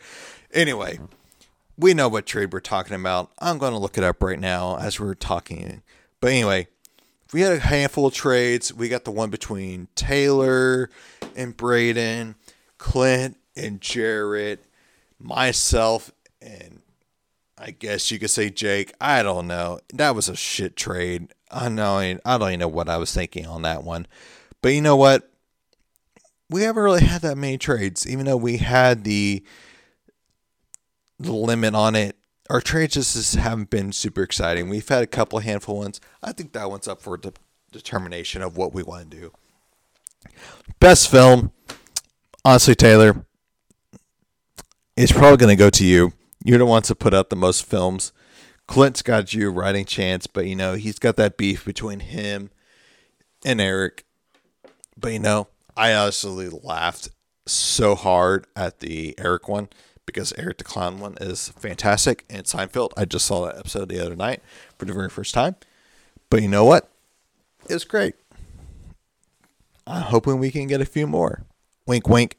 Anyway, 0.54 1.00
we 1.78 1.94
know 1.94 2.10
what 2.10 2.26
trade 2.26 2.52
we're 2.52 2.60
talking 2.60 3.00
about. 3.00 3.32
I'm 3.40 3.58
going 3.58 3.72
to 3.72 3.80
look 3.80 3.98
it 3.98 4.04
up 4.04 4.22
right 4.22 4.40
now 4.40 4.78
as 4.78 5.00
we're 5.00 5.14
talking. 5.14 5.82
But 6.20 6.32
anyway, 6.32 6.68
we 7.32 7.40
had 7.40 7.54
a 7.54 7.60
handful 7.60 8.08
of 8.08 8.14
trades. 8.14 8.74
We 8.74 8.90
got 8.90 9.06
the 9.06 9.12
one 9.12 9.30
between 9.30 9.88
Taylor 9.96 10.90
and 11.38 11.56
Braden, 11.56 12.36
Clint 12.78 13.38
and 13.56 13.80
Jarrett, 13.80 14.66
myself, 15.20 16.12
and 16.42 16.82
I 17.58 17.72
guess 17.72 18.12
you 18.12 18.20
could 18.20 18.30
say 18.30 18.50
Jake. 18.50 18.94
I 19.00 19.24
don't 19.24 19.48
know. 19.48 19.80
That 19.94 20.16
was 20.16 20.28
a 20.28 20.36
shit 20.36 20.76
trade. 20.76 21.34
I 21.52 21.70
know. 21.70 21.98
I 21.98 22.18
don't 22.38 22.50
even 22.50 22.60
know 22.60 22.68
what 22.68 22.90
I 22.90 22.98
was 22.98 23.14
thinking 23.14 23.46
on 23.46 23.62
that 23.62 23.84
one. 23.84 24.08
But 24.62 24.70
you 24.70 24.82
know 24.82 24.96
what? 24.96 25.32
We 26.50 26.62
haven't 26.64 26.84
really 26.84 27.04
had 27.04 27.22
that 27.22 27.38
many 27.38 27.58
trades, 27.58 28.08
even 28.08 28.26
though 28.26 28.38
we 28.38 28.58
had 28.58 29.04
the 29.04 29.44
the 31.20 31.34
limit 31.34 31.76
on 31.76 31.96
it. 31.96 32.16
Our 32.50 32.62
trades 32.62 32.94
just 32.94 33.36
haven't 33.36 33.70
been 33.70 33.92
super 33.92 34.24
exciting. 34.24 34.70
We've 34.70 34.88
had 34.88 35.04
a 35.04 35.08
couple 35.08 35.40
handful 35.40 35.78
ones. 35.80 36.00
I 36.24 36.32
think 36.32 36.54
that 36.54 36.70
one's 36.70 36.88
up 36.88 37.02
for 37.02 37.18
de- 37.18 37.34
determination 37.72 38.42
of 38.42 38.56
what 38.56 38.74
we 38.74 38.84
want 38.84 39.12
to 39.12 39.18
do. 39.18 39.34
Best 40.80 41.10
film, 41.12 41.52
honestly, 42.46 42.76
Taylor, 42.76 43.26
is 44.96 45.12
probably 45.12 45.38
going 45.38 45.56
to 45.56 45.62
go 45.62 45.70
to 45.70 45.86
you. 45.86 46.14
You're 46.44 46.60
the 46.60 46.66
ones 46.66 46.88
to 46.88 46.96
put 46.96 47.14
out 47.14 47.30
the 47.30 47.36
most 47.36 47.66
films. 47.66 48.14
Clint's 48.68 49.02
got 49.02 49.34
you 49.34 49.48
a 49.48 49.52
writing 49.52 49.86
chance, 49.86 50.28
but 50.28 50.46
you 50.46 50.56
know 50.56 50.74
he's 50.74 51.00
got 51.00 51.16
that 51.16 51.38
beef 51.38 51.66
between 51.66 52.02
him 52.02 52.52
and 53.46 53.62
Eric. 53.62 54.06
But 54.98 55.14
you 55.14 55.20
know, 55.20 55.48
I 55.76 55.94
honestly 55.94 56.50
laughed 56.50 57.10
so 57.46 57.96
hard 57.96 58.46
at 58.56 58.80
the 58.80 59.16
Eric 59.18 59.48
one 59.48 59.70
because 60.06 60.34
Eric 60.38 60.58
the 60.58 60.64
Clown 60.64 61.00
one 61.00 61.18
is 61.22 61.50
fantastic. 61.50 62.26
And 62.30 62.46
Seinfeld, 62.46 62.92
I 62.98 63.06
just 63.06 63.26
saw 63.26 63.46
that 63.46 63.58
episode 63.58 63.90
the 63.90 64.04
other 64.04 64.16
night 64.16 64.42
for 64.78 64.86
the 64.86 64.94
very 64.94 65.10
first 65.10 65.34
time. 65.34 65.56
But 66.30 66.42
you 66.42 66.48
know 66.48 66.66
what? 66.66 66.90
It 67.70 67.74
was 67.74 67.86
great. 67.86 68.16
I'm 69.86 70.04
hoping 70.04 70.40
we 70.40 70.52
can 70.52 70.68
get 70.68 70.82
a 70.82 70.86
few 70.86 71.08
more. 71.08 71.44
Wink, 71.86 72.10
wink. 72.10 72.38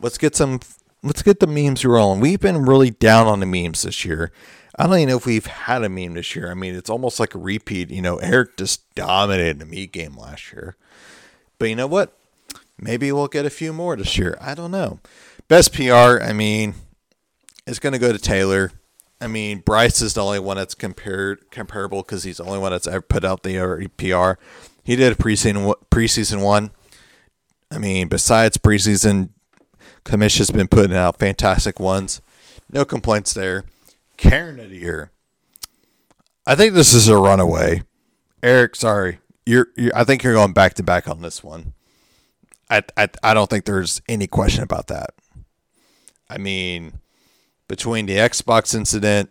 Let's 0.00 0.16
get 0.16 0.34
some. 0.34 0.60
Let's 1.02 1.22
get 1.22 1.40
the 1.40 1.46
memes 1.46 1.84
rolling. 1.84 2.20
We've 2.20 2.40
been 2.40 2.64
really 2.64 2.90
down 2.90 3.26
on 3.26 3.40
the 3.40 3.46
memes 3.46 3.82
this 3.82 4.04
year. 4.04 4.32
I 4.78 4.86
don't 4.86 4.96
even 4.98 5.08
know 5.08 5.16
if 5.16 5.26
we've 5.26 5.44
had 5.44 5.82
a 5.82 5.88
meme 5.88 6.14
this 6.14 6.36
year. 6.36 6.50
I 6.50 6.54
mean, 6.54 6.76
it's 6.76 6.88
almost 6.88 7.18
like 7.18 7.34
a 7.34 7.38
repeat. 7.38 7.90
You 7.90 8.00
know, 8.00 8.18
Eric 8.18 8.56
just 8.56 8.94
dominated 8.94 9.58
the 9.58 9.66
meat 9.66 9.90
game 9.90 10.16
last 10.16 10.52
year. 10.52 10.76
But 11.58 11.68
you 11.68 11.74
know 11.74 11.88
what? 11.88 12.16
Maybe 12.78 13.10
we'll 13.10 13.26
get 13.26 13.44
a 13.44 13.50
few 13.50 13.72
more 13.72 13.96
this 13.96 14.16
year. 14.16 14.38
I 14.40 14.54
don't 14.54 14.70
know. 14.70 15.00
Best 15.48 15.74
PR, 15.74 16.22
I 16.22 16.32
mean, 16.32 16.74
it's 17.66 17.80
going 17.80 17.92
to 17.92 17.98
go 17.98 18.12
to 18.12 18.18
Taylor. 18.18 18.70
I 19.20 19.26
mean, 19.26 19.58
Bryce 19.58 20.00
is 20.00 20.14
the 20.14 20.22
only 20.22 20.38
one 20.38 20.56
that's 20.56 20.76
compared 20.76 21.50
comparable 21.50 22.02
because 22.02 22.22
he's 22.22 22.36
the 22.36 22.44
only 22.44 22.60
one 22.60 22.70
that's 22.70 22.86
ever 22.86 23.00
put 23.00 23.24
out 23.24 23.42
the 23.42 23.88
PR. 23.96 24.40
He 24.84 24.94
did 24.94 25.12
a 25.12 25.16
preseason 25.16 25.74
preseason 25.90 26.42
one. 26.42 26.70
I 27.70 27.78
mean, 27.78 28.06
besides 28.06 28.58
preseason, 28.58 29.30
Kamish 30.04 30.38
has 30.38 30.52
been 30.52 30.68
putting 30.68 30.96
out 30.96 31.18
fantastic 31.18 31.80
ones. 31.80 32.22
No 32.72 32.84
complaints 32.84 33.34
there. 33.34 33.64
Karen 34.18 34.56
the 34.58 34.76
year. 34.76 35.10
I 36.46 36.54
think 36.54 36.74
this 36.74 36.92
is 36.92 37.08
a 37.08 37.16
runaway. 37.16 37.82
Eric, 38.42 38.76
sorry, 38.76 39.20
you're, 39.46 39.68
you're 39.76 39.96
I 39.96 40.04
think 40.04 40.22
you're 40.22 40.34
going 40.34 40.52
back 40.52 40.74
to 40.74 40.82
back 40.82 41.08
on 41.08 41.22
this 41.22 41.42
one. 41.42 41.72
I, 42.68 42.82
I 42.96 43.08
I 43.22 43.34
don't 43.34 43.48
think 43.48 43.64
there's 43.64 44.02
any 44.08 44.26
question 44.26 44.62
about 44.62 44.88
that. 44.88 45.14
I 46.28 46.36
mean, 46.36 47.00
between 47.68 48.06
the 48.06 48.16
Xbox 48.16 48.74
incident, 48.74 49.30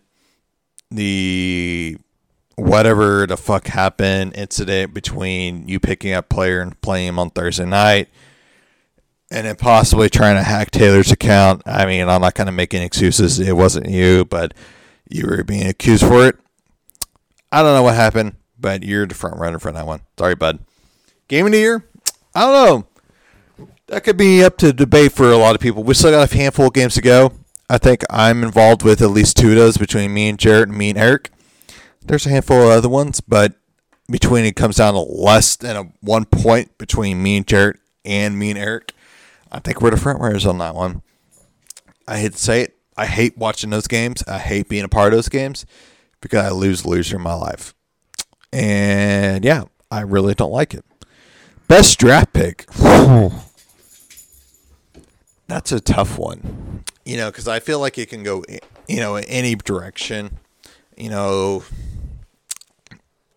the 0.89 1.97
whatever 2.55 3.27
the 3.27 3.37
fuck 3.37 3.67
happened 3.67 4.35
incident 4.35 4.93
between 4.93 5.67
you 5.67 5.79
picking 5.79 6.13
up 6.13 6.29
player 6.29 6.59
and 6.59 6.79
playing 6.81 7.07
him 7.07 7.19
on 7.19 7.29
Thursday 7.29 7.65
night 7.65 8.09
and 9.29 9.45
then 9.45 9.55
possibly 9.55 10.09
trying 10.09 10.35
to 10.35 10.43
hack 10.43 10.71
Taylor's 10.71 11.11
account. 11.11 11.61
I 11.65 11.85
mean, 11.85 12.07
I'm 12.07 12.21
not 12.21 12.35
going 12.35 12.47
to 12.47 12.51
make 12.51 12.73
any 12.73 12.85
excuses. 12.85 13.39
It 13.39 13.55
wasn't 13.55 13.89
you, 13.89 14.25
but 14.25 14.53
you 15.09 15.27
were 15.27 15.43
being 15.43 15.67
accused 15.67 16.03
for 16.03 16.27
it. 16.27 16.37
I 17.51 17.61
don't 17.61 17.73
know 17.73 17.83
what 17.83 17.95
happened, 17.95 18.35
but 18.59 18.83
you're 18.83 19.05
the 19.05 19.15
front 19.15 19.37
runner 19.37 19.59
for 19.59 19.71
that 19.71 19.85
one. 19.85 20.01
Sorry, 20.17 20.35
bud. 20.35 20.59
Game 21.27 21.45
of 21.45 21.51
the 21.51 21.59
year? 21.59 21.85
I 22.35 22.41
don't 22.41 22.53
know. 23.59 23.67
That 23.87 24.03
could 24.03 24.17
be 24.17 24.43
up 24.43 24.57
to 24.57 24.73
debate 24.73 25.13
for 25.13 25.31
a 25.31 25.37
lot 25.37 25.55
of 25.55 25.61
people. 25.61 25.83
We 25.83 25.93
still 25.93 26.11
got 26.11 26.31
a 26.31 26.37
handful 26.37 26.67
of 26.67 26.73
games 26.73 26.95
to 26.95 27.01
go. 27.01 27.31
I 27.69 27.77
think 27.77 28.03
I'm 28.09 28.43
involved 28.43 28.83
with 28.83 29.01
at 29.01 29.09
least 29.09 29.37
two 29.37 29.49
of 29.49 29.55
those 29.55 29.77
between 29.77 30.13
me 30.13 30.29
and 30.29 30.37
Jarrett 30.37 30.69
and 30.69 30.77
me 30.77 30.89
and 30.89 30.99
Eric. 30.99 31.31
There's 32.01 32.25
a 32.25 32.29
handful 32.29 32.63
of 32.63 32.69
other 32.69 32.89
ones, 32.89 33.21
but 33.21 33.53
between 34.09 34.45
it 34.45 34.55
comes 34.55 34.77
down 34.77 34.93
to 34.93 34.99
less 34.99 35.55
than 35.55 35.75
a 35.75 35.83
one 36.01 36.25
point 36.25 36.77
between 36.77 37.21
me 37.21 37.37
and 37.37 37.47
Jarrett 37.47 37.77
and 38.05 38.39
me 38.39 38.51
and 38.51 38.59
Eric. 38.59 38.93
I 39.51 39.59
think 39.59 39.81
we're 39.81 39.91
the 39.91 39.97
front 39.97 40.21
runners 40.21 40.45
on 40.45 40.57
that 40.59 40.75
one. 40.75 41.01
I 42.07 42.19
hate 42.19 42.33
to 42.33 42.37
say 42.37 42.61
it. 42.61 42.76
I 42.97 43.05
hate 43.05 43.37
watching 43.37 43.69
those 43.69 43.87
games. 43.87 44.23
I 44.27 44.39
hate 44.39 44.67
being 44.67 44.83
a 44.83 44.89
part 44.89 45.13
of 45.13 45.17
those 45.17 45.29
games 45.29 45.65
because 46.19 46.43
I 46.43 46.49
lose 46.49 46.85
loser 46.85 47.17
in 47.17 47.21
my 47.21 47.35
life. 47.35 47.73
And 48.51 49.45
yeah, 49.45 49.65
I 49.91 50.01
really 50.01 50.33
don't 50.33 50.51
like 50.51 50.73
it. 50.73 50.83
Best 51.67 51.99
draft 51.99 52.33
pick. 52.33 52.65
That's 55.47 55.71
a 55.71 55.79
tough 55.79 56.17
one. 56.17 56.83
You 57.05 57.17
know, 57.17 57.29
because 57.29 57.47
I 57.47 57.59
feel 57.59 57.79
like 57.79 57.97
it 57.97 58.09
can 58.09 58.23
go, 58.23 58.43
you 58.87 58.97
know, 58.97 59.15
in 59.15 59.23
any 59.25 59.55
direction. 59.55 60.39
You 60.97 61.09
know, 61.09 61.63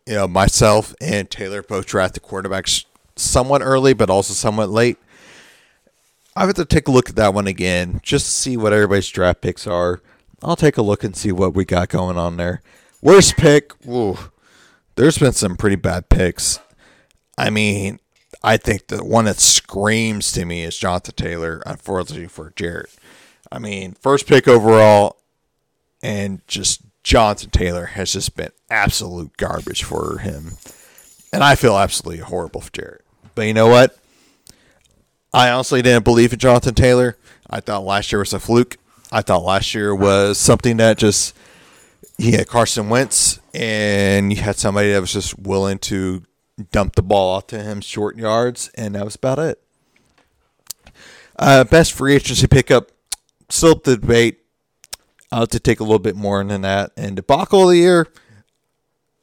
you 0.07 0.15
know, 0.15 0.27
myself 0.27 0.95
and 1.01 1.31
Taylor 1.31 1.63
both 1.63 1.87
draft 1.87 2.15
the 2.15 2.21
quarterbacks 2.21 2.85
somewhat 3.17 3.63
early, 3.63 3.93
but 3.93 4.09
also 4.11 4.33
somewhat 4.33 4.71
late. 4.71 4.97
I 6.41 6.47
have 6.47 6.55
to 6.55 6.65
take 6.65 6.89
a 6.89 6.91
look 6.91 7.11
at 7.11 7.17
that 7.17 7.35
one 7.35 7.47
again, 7.47 8.01
just 8.03 8.25
to 8.25 8.33
see 8.33 8.57
what 8.57 8.73
everybody's 8.73 9.11
draft 9.11 9.43
picks 9.43 9.67
are. 9.67 10.01
I'll 10.43 10.57
take 10.57 10.79
a 10.79 10.83
look 10.83 11.05
and 11.05 11.15
see 11.15 11.33
what 11.33 11.53
we 11.53 11.67
got 11.67 11.91
going 11.91 12.17
on 12.17 12.39
there. 12.39 12.63
Worst 13.03 13.37
pick, 13.37 13.75
ooh, 13.87 14.17
there's 14.95 15.19
been 15.19 15.33
some 15.33 15.59
pretty 15.59 15.77
bad 15.77 16.09
picks. 16.09 16.59
I 17.37 17.51
mean, 17.51 18.01
I 18.43 18.57
think 18.57 18.87
the 18.87 19.05
one 19.05 19.27
that 19.27 19.39
screams 19.39 20.33
to 20.33 20.47
me 20.47 20.63
is 20.63 20.79
Jonathan 20.79 21.15
Taylor, 21.15 21.63
unfortunately 21.67 22.27
for 22.27 22.55
Jarrett. 22.57 22.97
I 23.53 23.59
mean, 23.59 23.93
first 24.01 24.27
pick 24.27 24.49
overall, 24.49 25.19
and 26.03 26.41
just 26.47 26.81
Jonathan 27.03 27.51
Taylor 27.51 27.85
has 27.85 28.15
just 28.15 28.35
been 28.35 28.53
absolute 28.71 29.37
garbage 29.37 29.85
for 29.85 30.17
him. 30.17 30.53
And 31.35 31.45
I 31.45 31.55
feel 31.55 31.77
absolutely 31.77 32.25
horrible 32.25 32.63
for 32.63 32.73
Jarrett. 32.73 33.05
But 33.35 33.43
you 33.43 33.53
know 33.53 33.69
what? 33.69 34.00
I 35.33 35.51
honestly 35.51 35.83
didn't 35.83 36.05
believe 36.05 36.33
in 36.33 36.39
Jonathan 36.39 36.75
Taylor. 36.75 37.17
I 37.49 37.61
thought 37.61 37.85
last 37.85 38.11
year 38.11 38.19
was 38.19 38.33
a 38.33 38.41
fluke. 38.41 38.77
I 39.13 39.23
thought 39.23 39.45
last 39.45 39.75
year 39.75 39.95
was 39.95 40.39
something 40.39 40.77
that 40.79 40.99
just 40.99 41.37
he 42.19 42.33
had 42.33 42.49
Carson 42.49 42.89
Wentz 42.89 43.41
and 43.55 44.33
you 44.33 44.43
had 44.43 44.57
somebody 44.57 44.93
that 44.93 45.01
was 45.01 45.13
just 45.13 45.39
willing 45.39 45.79
to 45.79 46.25
dump 46.73 46.95
the 46.95 47.03
ball 47.03 47.37
off 47.37 47.47
to 47.49 47.63
him 47.63 47.81
short 47.81 48.17
yards, 48.17 48.71
and 48.75 48.95
that 48.95 49.05
was 49.05 49.15
about 49.15 49.39
it. 49.39 49.61
Uh, 51.39 51.65
best 51.65 51.93
free 51.93 52.15
agency 52.15 52.47
pickup, 52.47 52.91
still 53.49 53.75
the 53.77 53.97
debate. 53.97 54.39
I'll 55.33 55.47
to 55.47 55.61
take 55.61 55.79
a 55.81 55.85
little 55.85 56.01
bit 56.01 56.17
more 56.17 56.43
than 56.43 56.63
that. 56.63 56.91
And 56.97 57.15
debacle 57.15 57.63
of 57.63 57.71
the 57.71 57.77
year, 57.77 58.09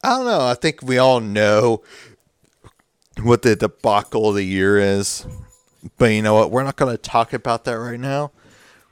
I 0.02 0.10
don't 0.10 0.26
know. 0.26 0.48
I 0.48 0.54
think 0.54 0.82
we 0.82 0.98
all 0.98 1.20
know 1.20 1.84
what 3.22 3.42
the 3.42 3.56
debacle 3.58 4.30
of 4.30 4.36
the 4.36 4.44
year 4.44 4.80
is. 4.80 5.28
But 5.98 6.08
you 6.08 6.22
know 6.22 6.34
what? 6.36 6.52
We're 6.52 6.64
not 6.64 6.76
going 6.76 6.96
to 6.96 7.02
talk 7.02 7.34
about 7.34 7.64
that 7.66 7.74
right 7.74 8.00
now. 8.00 8.32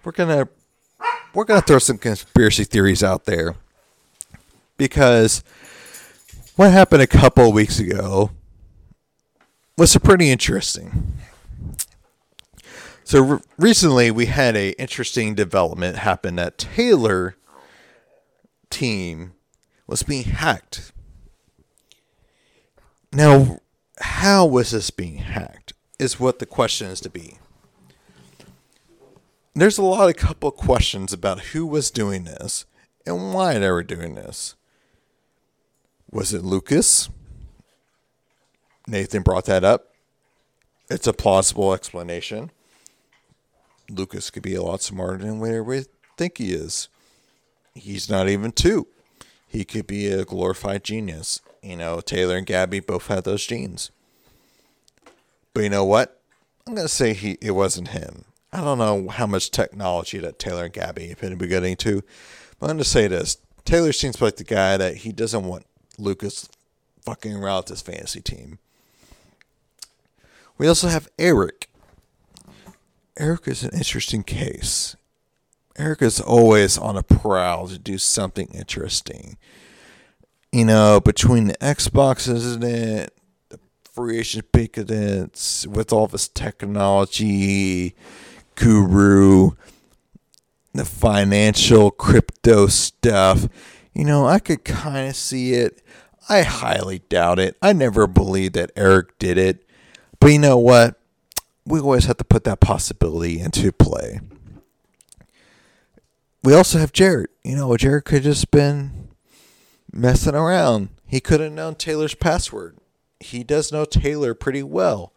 We're 0.03 0.11
gonna 0.11 0.47
we're 1.33 1.45
gonna 1.45 1.61
throw 1.61 1.79
some 1.79 1.97
conspiracy 1.97 2.63
theories 2.63 3.03
out 3.03 3.25
there 3.25 3.55
because 4.77 5.43
what 6.55 6.71
happened 6.71 7.01
a 7.01 7.07
couple 7.07 7.51
weeks 7.51 7.79
ago 7.79 8.31
was 9.77 9.97
pretty 9.97 10.29
interesting. 10.29 11.13
So 13.03 13.21
re- 13.21 13.39
recently, 13.57 14.11
we 14.11 14.27
had 14.27 14.55
a 14.55 14.71
interesting 14.79 15.35
development 15.35 15.97
happen 15.97 16.35
that 16.37 16.57
Taylor 16.57 17.35
team 18.69 19.33
was 19.87 20.03
being 20.03 20.23
hacked. 20.23 20.91
Now, 23.13 23.59
how 23.99 24.45
was 24.45 24.71
this 24.71 24.89
being 24.89 25.17
hacked? 25.17 25.73
Is 25.99 26.19
what 26.19 26.39
the 26.39 26.45
question 26.45 26.87
is 26.87 26.99
to 27.01 27.09
be. 27.09 27.37
There's 29.53 29.77
a 29.77 29.83
lot 29.83 30.09
of 30.09 30.17
couple 30.17 30.51
questions 30.51 31.13
about 31.13 31.39
who 31.39 31.65
was 31.65 31.89
doing 31.89 32.25
this 32.25 32.65
and 33.05 33.33
why 33.33 33.57
they 33.57 33.69
were 33.69 33.83
doing 33.83 34.15
this. 34.15 34.55
Was 36.11 36.33
it 36.33 36.43
Lucas? 36.43 37.09
Nathan 38.87 39.21
brought 39.21 39.45
that 39.45 39.63
up. 39.63 39.93
It's 40.89 41.07
a 41.07 41.13
plausible 41.13 41.73
explanation. 41.73 42.51
Lucas 43.89 44.29
could 44.29 44.43
be 44.43 44.55
a 44.55 44.61
lot 44.61 44.81
smarter 44.81 45.17
than 45.17 45.39
we 45.39 45.85
think 46.17 46.37
he 46.37 46.53
is. 46.53 46.89
He's 47.73 48.09
not 48.09 48.27
even 48.29 48.51
two. 48.51 48.87
He 49.47 49.63
could 49.63 49.87
be 49.87 50.07
a 50.07 50.25
glorified 50.25 50.83
genius. 50.83 51.41
You 51.61 51.77
know, 51.77 52.01
Taylor 52.01 52.37
and 52.37 52.45
Gabby 52.45 52.79
both 52.79 53.07
had 53.07 53.23
those 53.23 53.45
genes. 53.45 53.91
But 55.55 55.63
you 55.63 55.69
know 55.69 55.85
what? 55.85 56.21
I'm 56.67 56.75
gonna 56.75 56.89
say 56.89 57.13
he 57.13 57.37
it 57.41 57.51
wasn't 57.51 57.87
him. 57.87 58.25
I 58.51 58.59
don't 58.59 58.77
know 58.77 59.07
how 59.07 59.25
much 59.25 59.51
technology 59.51 60.17
that 60.19 60.37
Taylor 60.37 60.65
and 60.65 60.73
Gabby 60.73 61.07
have 61.07 61.21
been 61.21 61.37
getting 61.37 61.77
to, 61.77 62.03
but 62.59 62.69
I'm 62.69 62.75
gonna 62.75 62.83
say 62.83 63.07
this: 63.07 63.37
Taylor 63.63 63.93
seems 63.93 64.21
like 64.21 64.35
the 64.35 64.43
guy 64.43 64.75
that 64.75 64.97
he 64.97 65.13
doesn't 65.13 65.45
want 65.45 65.65
Lucas 65.97 66.49
fucking 67.03 67.33
around 67.33 67.59
with 67.59 67.67
his 67.69 67.81
fantasy 67.81 68.19
team. 68.19 68.59
We 70.57 70.67
also 70.67 70.89
have 70.89 71.07
Eric. 71.17 71.69
Eric 73.17 73.47
is 73.47 73.63
an 73.63 73.71
interesting 73.73 74.23
case. 74.23 74.97
Eric 75.77 76.01
is 76.01 76.19
always 76.19 76.77
on 76.77 76.97
a 76.97 77.03
prowl 77.03 77.69
to 77.69 77.79
do 77.79 77.97
something 77.97 78.47
interesting. 78.47 79.37
You 80.51 80.65
know, 80.65 80.99
between 80.99 81.47
the 81.47 81.57
Xboxes 81.59 82.61
and 82.61 83.09
free 83.95 84.19
agent 84.19 84.51
pickets 84.51 85.65
with 85.67 85.93
all 85.93 86.05
this 86.05 86.27
technology 86.27 87.95
guru, 88.55 89.51
the 90.73 90.83
financial 90.83 91.91
crypto 91.91 92.67
stuff. 92.67 93.47
You 93.93 94.03
know, 94.03 94.27
I 94.27 94.39
could 94.39 94.65
kind 94.65 95.07
of 95.07 95.15
see 95.15 95.53
it. 95.53 95.81
I 96.27 96.41
highly 96.41 96.99
doubt 97.07 97.39
it. 97.39 97.55
I 97.61 97.71
never 97.71 98.05
believed 98.05 98.55
that 98.55 98.71
Eric 98.75 99.17
did 99.17 99.37
it. 99.37 99.65
But 100.19 100.27
you 100.27 100.39
know 100.39 100.57
what? 100.57 100.99
We 101.65 101.79
always 101.79 102.03
have 102.05 102.17
to 102.17 102.25
put 102.25 102.43
that 102.43 102.59
possibility 102.59 103.39
into 103.39 103.71
play. 103.71 104.19
We 106.43 106.53
also 106.53 106.79
have 106.79 106.91
Jared. 106.91 107.29
You 107.45 107.55
know, 107.55 107.77
Jared 107.77 108.03
could 108.03 108.23
just 108.23 108.51
been 108.51 109.07
messing 109.93 110.35
around. 110.35 110.89
He 111.07 111.21
could 111.21 111.39
have 111.39 111.53
known 111.53 111.75
Taylor's 111.75 112.13
password 112.13 112.77
he 113.19 113.43
does 113.43 113.71
know 113.71 113.85
Taylor 113.85 114.33
pretty 114.33 114.63
well. 114.63 115.13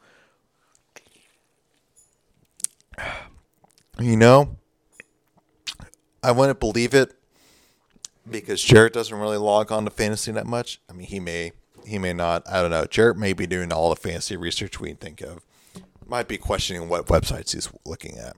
You 3.99 4.17
know, 4.17 4.57
I 6.23 6.33
wouldn't 6.33 6.61
believe 6.61 6.95
it 6.95 7.15
because 8.31 8.63
Jarrett 8.63 8.93
doesn't 8.93 9.17
really 9.17 9.37
log 9.37 9.73
on 9.73 9.85
to 9.85 9.91
fantasy 9.91 10.31
that 10.33 10.47
much. 10.47 10.81
I 10.89 10.93
mean, 10.93 11.07
he 11.09 11.19
may, 11.21 11.53
he 11.85 11.99
may 11.99 12.13
not. 12.13 12.43
I 12.49 12.61
don't 12.61 12.71
know. 12.71 12.85
Jarrett 12.85 13.17
may 13.17 13.33
be 13.33 13.47
doing 13.47 13.73
all 13.73 13.91
the 13.91 13.97
fantasy 13.97 14.37
research 14.37 14.79
we 14.79 14.93
think 14.93 15.21
of. 15.21 15.45
Might 16.07 16.29
be 16.29 16.39
questioning 16.39 16.89
what 16.89 17.07
websites 17.07 17.55
he's 17.55 17.71
looking 17.85 18.19
at. 18.19 18.37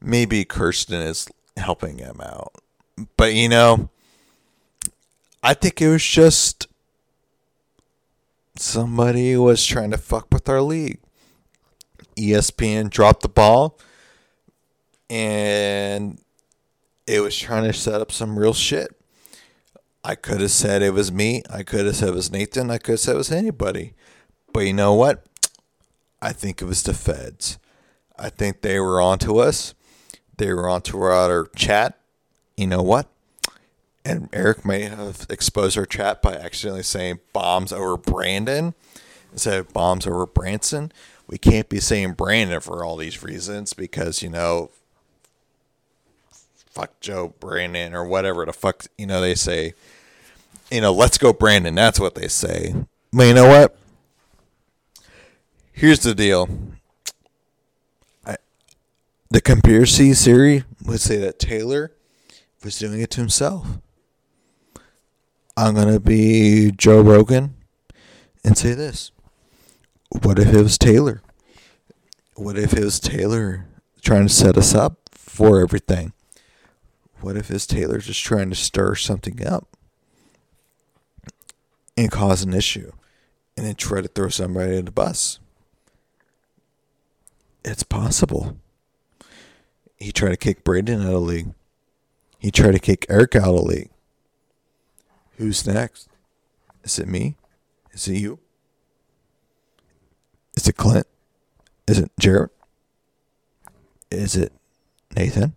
Maybe 0.00 0.44
Kirsten 0.44 1.00
is 1.00 1.28
helping 1.56 1.98
him 1.98 2.20
out. 2.20 2.52
But, 3.16 3.34
you 3.34 3.48
know, 3.48 3.88
I 5.42 5.54
think 5.54 5.80
it 5.80 5.88
was 5.88 6.04
just 6.04 6.68
somebody 8.56 9.36
was 9.36 9.64
trying 9.64 9.90
to 9.90 9.98
fuck 9.98 10.28
with 10.32 10.48
our 10.48 10.62
league. 10.62 10.98
ESPN 12.16 12.90
dropped 12.90 13.22
the 13.22 13.28
ball 13.28 13.78
and 15.10 16.18
it 17.06 17.20
was 17.20 17.36
trying 17.36 17.64
to 17.64 17.72
set 17.72 18.00
up 18.00 18.12
some 18.12 18.38
real 18.38 18.54
shit. 18.54 18.94
I 20.04 20.14
could 20.14 20.40
have 20.40 20.50
said 20.50 20.82
it 20.82 20.92
was 20.92 21.10
me. 21.10 21.42
I 21.50 21.62
could 21.62 21.86
have 21.86 21.96
said 21.96 22.10
it 22.10 22.14
was 22.14 22.30
Nathan. 22.30 22.70
I 22.70 22.78
could 22.78 22.92
have 22.92 23.00
said 23.00 23.14
it 23.14 23.18
was 23.18 23.32
anybody. 23.32 23.94
But 24.52 24.60
you 24.60 24.72
know 24.72 24.94
what? 24.94 25.24
I 26.20 26.32
think 26.32 26.60
it 26.60 26.66
was 26.66 26.82
the 26.82 26.94
feds. 26.94 27.58
I 28.18 28.28
think 28.28 28.60
they 28.60 28.78
were 28.78 29.00
onto 29.00 29.38
us. 29.38 29.74
They 30.36 30.52
were 30.52 30.68
onto 30.68 31.00
our 31.00 31.46
chat. 31.56 31.98
You 32.56 32.66
know 32.66 32.82
what? 32.82 33.08
And 34.04 34.28
Eric 34.32 34.64
may 34.64 34.82
have 34.82 35.26
exposed 35.30 35.78
our 35.78 35.86
chat 35.86 36.20
by 36.20 36.34
accidentally 36.34 36.82
saying 36.82 37.20
bombs 37.32 37.72
over 37.72 37.96
Brandon 37.96 38.74
instead 39.32 39.58
of 39.58 39.72
bombs 39.72 40.06
over 40.06 40.26
Branson. 40.26 40.92
We 41.26 41.38
can't 41.38 41.68
be 41.68 41.80
saying 41.80 42.12
Brandon 42.12 42.60
for 42.60 42.84
all 42.84 42.96
these 42.96 43.22
reasons 43.22 43.72
because, 43.72 44.22
you 44.22 44.28
know, 44.28 44.70
fuck 46.70 47.00
Joe 47.00 47.34
Brandon 47.40 47.94
or 47.94 48.04
whatever 48.04 48.44
the 48.44 48.52
fuck, 48.52 48.84
you 48.98 49.06
know, 49.06 49.20
they 49.20 49.34
say. 49.34 49.74
You 50.70 50.80
know, 50.80 50.92
let's 50.92 51.18
go 51.18 51.32
Brandon. 51.32 51.74
That's 51.74 52.00
what 52.00 52.14
they 52.14 52.28
say. 52.28 52.74
But 53.12 53.24
you 53.24 53.34
know 53.34 53.48
what? 53.48 53.76
Here's 55.72 56.00
the 56.00 56.14
deal. 56.14 56.48
I, 58.26 58.36
the 59.30 59.40
conspiracy 59.40 60.12
theory 60.14 60.64
would 60.84 61.00
say 61.00 61.16
that 61.18 61.38
Taylor 61.38 61.92
was 62.62 62.78
doing 62.78 63.00
it 63.00 63.10
to 63.12 63.20
himself. 63.20 63.66
I'm 65.56 65.74
going 65.74 65.92
to 65.92 66.00
be 66.00 66.72
Joe 66.72 67.00
Rogan 67.00 67.54
and 68.44 68.58
say 68.58 68.74
this. 68.74 69.12
What 70.22 70.38
if 70.38 70.52
it 70.52 70.62
was 70.62 70.78
Taylor? 70.78 71.22
What 72.34 72.58
if 72.58 72.72
it 72.72 72.84
was 72.84 72.98
Taylor 72.98 73.66
trying 74.02 74.26
to 74.26 74.32
set 74.32 74.56
us 74.56 74.74
up 74.74 74.98
for 75.12 75.60
everything? 75.60 76.12
What 77.20 77.36
if 77.36 77.50
it's 77.50 77.66
Taylor 77.66 77.98
just 77.98 78.22
trying 78.22 78.50
to 78.50 78.56
stir 78.56 78.96
something 78.96 79.46
up 79.46 79.68
and 81.96 82.10
cause 82.10 82.42
an 82.42 82.52
issue 82.52 82.90
and 83.56 83.64
then 83.64 83.76
try 83.76 84.00
to 84.00 84.08
throw 84.08 84.28
somebody 84.28 84.76
in 84.76 84.86
the 84.86 84.90
bus? 84.90 85.38
It's 87.64 87.84
possible. 87.84 88.56
He 89.96 90.10
tried 90.10 90.30
to 90.30 90.36
kick 90.36 90.64
Braden 90.64 91.00
out 91.00 91.06
of 91.06 91.12
the 91.12 91.18
league. 91.20 91.54
He 92.38 92.50
tried 92.50 92.72
to 92.72 92.80
kick 92.80 93.06
Eric 93.08 93.36
out 93.36 93.54
of 93.54 93.54
the 93.54 93.62
league. 93.62 93.90
Who's 95.36 95.66
next? 95.66 96.08
Is 96.84 96.98
it 96.98 97.08
me? 97.08 97.36
Is 97.92 98.08
it 98.08 98.18
you? 98.18 98.38
Is 100.56 100.68
it 100.68 100.76
Clint? 100.76 101.06
Is 101.86 101.98
it 101.98 102.10
Jared? 102.18 102.50
Is 104.10 104.36
it 104.36 104.52
Nathan? 105.16 105.56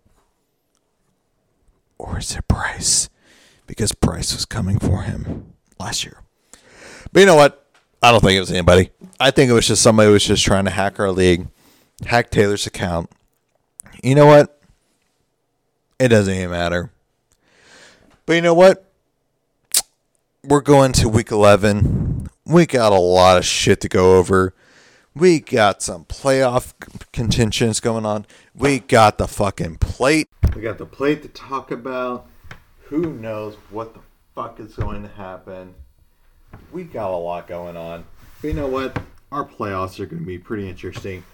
Or 1.98 2.18
is 2.18 2.34
it 2.36 2.46
Bryce? 2.48 3.08
Because 3.66 3.92
Bryce 3.92 4.34
was 4.34 4.44
coming 4.44 4.78
for 4.78 5.02
him 5.02 5.52
last 5.78 6.04
year. 6.04 6.22
But 7.12 7.20
you 7.20 7.26
know 7.26 7.36
what? 7.36 7.66
I 8.02 8.12
don't 8.12 8.20
think 8.20 8.36
it 8.36 8.40
was 8.40 8.50
anybody. 8.50 8.90
I 9.18 9.30
think 9.30 9.50
it 9.50 9.54
was 9.54 9.66
just 9.66 9.82
somebody 9.82 10.06
who 10.06 10.12
was 10.12 10.24
just 10.24 10.44
trying 10.44 10.64
to 10.64 10.70
hack 10.70 11.00
our 11.00 11.10
league, 11.10 11.48
hack 12.06 12.30
Taylor's 12.30 12.66
account. 12.66 13.10
You 14.02 14.14
know 14.14 14.26
what? 14.26 14.60
It 15.98 16.08
doesn't 16.08 16.32
even 16.32 16.50
matter. 16.50 16.92
But 18.26 18.34
you 18.34 18.42
know 18.42 18.54
what? 18.54 18.87
We're 20.44 20.60
going 20.60 20.92
to 20.92 21.08
week 21.08 21.32
11. 21.32 22.28
We 22.46 22.66
got 22.66 22.92
a 22.92 23.00
lot 23.00 23.38
of 23.38 23.44
shit 23.44 23.80
to 23.80 23.88
go 23.88 24.16
over. 24.16 24.54
We 25.14 25.40
got 25.40 25.82
some 25.82 26.04
playoff 26.04 26.74
contentions 27.12 27.80
going 27.80 28.06
on. 28.06 28.24
We 28.54 28.78
got 28.78 29.18
the 29.18 29.26
fucking 29.26 29.78
plate. 29.78 30.28
We 30.54 30.62
got 30.62 30.78
the 30.78 30.86
plate 30.86 31.22
to 31.22 31.28
talk 31.28 31.72
about. 31.72 32.28
Who 32.84 33.12
knows 33.12 33.56
what 33.70 33.94
the 33.94 34.00
fuck 34.34 34.60
is 34.60 34.76
going 34.76 35.02
to 35.02 35.08
happen? 35.08 35.74
We 36.72 36.84
got 36.84 37.10
a 37.10 37.16
lot 37.16 37.48
going 37.48 37.76
on. 37.76 38.04
But 38.40 38.48
you 38.48 38.54
know 38.54 38.68
what? 38.68 38.96
Our 39.32 39.44
playoffs 39.44 39.98
are 39.98 40.06
going 40.06 40.22
to 40.22 40.26
be 40.26 40.38
pretty 40.38 40.68
interesting. 40.68 41.24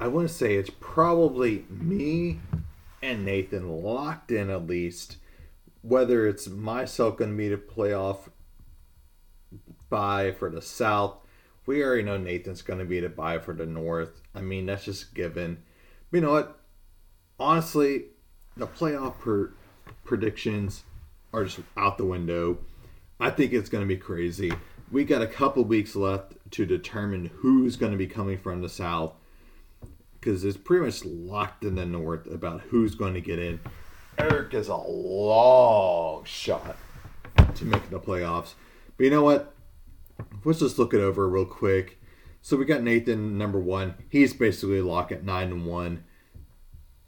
I 0.00 0.08
want 0.08 0.28
to 0.28 0.34
say 0.34 0.56
it's 0.56 0.70
probably 0.80 1.64
me 1.70 2.40
and 3.02 3.24
Nathan 3.24 3.68
locked 3.68 4.32
in 4.32 4.50
at 4.50 4.66
least. 4.66 5.16
Whether 5.82 6.26
it's 6.26 6.48
myself 6.48 7.16
going 7.16 7.30
to 7.30 7.36
be 7.36 7.48
the 7.48 7.56
playoff 7.56 8.28
buy 9.88 10.32
for 10.32 10.50
the 10.50 10.62
South. 10.62 11.16
We 11.66 11.82
already 11.82 12.02
know 12.02 12.16
Nathan's 12.16 12.62
going 12.62 12.78
to 12.78 12.84
be 12.84 13.00
the 13.00 13.08
buy 13.08 13.38
for 13.38 13.52
the 13.52 13.66
North. 13.66 14.22
I 14.34 14.40
mean, 14.40 14.66
that's 14.66 14.84
just 14.84 15.14
given. 15.14 15.62
But 16.10 16.16
you 16.16 16.22
know 16.22 16.32
what? 16.32 16.60
Honestly, 17.38 18.06
the 18.56 18.66
playoff 18.66 19.18
per- 19.18 19.52
predictions 20.04 20.82
are 21.32 21.44
just 21.44 21.60
out 21.76 21.98
the 21.98 22.04
window. 22.04 22.58
I 23.20 23.30
think 23.30 23.52
it's 23.52 23.68
going 23.68 23.84
to 23.84 23.88
be 23.88 23.96
crazy. 23.96 24.52
We 24.90 25.04
got 25.04 25.22
a 25.22 25.26
couple 25.26 25.64
weeks 25.64 25.94
left 25.94 26.32
to 26.52 26.64
determine 26.64 27.30
who's 27.36 27.76
going 27.76 27.92
to 27.92 27.98
be 27.98 28.06
coming 28.06 28.38
from 28.38 28.62
the 28.62 28.68
South 28.68 29.12
because 30.18 30.44
it's 30.44 30.56
pretty 30.56 30.84
much 30.84 31.04
locked 31.04 31.64
in 31.64 31.74
the 31.74 31.86
North 31.86 32.26
about 32.26 32.62
who's 32.62 32.94
going 32.94 33.14
to 33.14 33.20
get 33.20 33.38
in. 33.38 33.60
Eric 34.16 34.54
is 34.54 34.68
a 34.68 34.76
long 34.76 36.24
shot 36.24 36.76
to 37.54 37.64
make 37.64 37.88
the 37.90 38.00
playoffs. 38.00 38.54
But 38.98 39.04
you 39.04 39.10
know 39.10 39.22
what? 39.22 39.54
let's 40.44 40.60
just 40.60 40.78
look 40.78 40.94
it 40.94 41.00
over 41.00 41.28
real 41.28 41.44
quick. 41.44 42.00
So 42.42 42.56
we 42.56 42.64
got 42.64 42.82
Nathan 42.82 43.36
number 43.36 43.58
one. 43.58 43.94
He's 44.08 44.32
basically 44.32 44.80
locked 44.80 45.12
at 45.12 45.24
nine 45.24 45.50
and 45.50 45.66
one. 45.66 46.04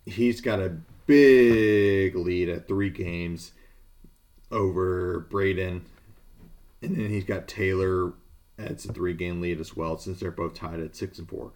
He's 0.05 0.40
got 0.40 0.61
a 0.61 0.76
big 1.07 2.16
lead 2.16 2.48
at 2.48 2.68
three 2.68 2.90
games 2.90 3.53
over 4.50 5.20
Braden, 5.31 5.85
and 6.83 6.96
then 6.96 7.09
he's 7.09 7.24
got 7.24 7.46
Taylor. 7.46 8.12
That's 8.57 8.85
a 8.85 8.92
three 8.92 9.14
game 9.14 9.40
lead 9.40 9.61
as 9.61 9.76
well, 9.76 9.96
since 9.98 10.20
they're 10.20 10.31
both 10.31 10.55
tied 10.55 10.81
at 10.81 10.96
six 10.96 11.18
and 11.18 11.29
four. 11.29 11.53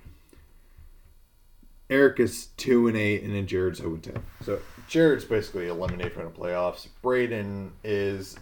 Eric 1.90 2.20
is 2.20 2.46
two 2.56 2.88
and 2.88 2.96
eight, 2.96 3.22
and 3.22 3.34
then 3.34 3.46
Jared's 3.46 3.78
zero 3.78 3.94
and 3.94 4.02
ten. 4.02 4.22
So 4.44 4.60
Jared's 4.88 5.24
basically 5.24 5.68
eliminated 5.68 6.12
from 6.12 6.24
the 6.24 6.30
playoffs. 6.30 6.86
Braden 7.02 7.72
is 7.82 8.36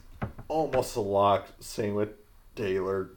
almost 0.52 0.96
a 0.96 1.00
lock. 1.00 1.48
Same 1.60 1.94
with 1.94 2.10
Taylor. 2.54 3.10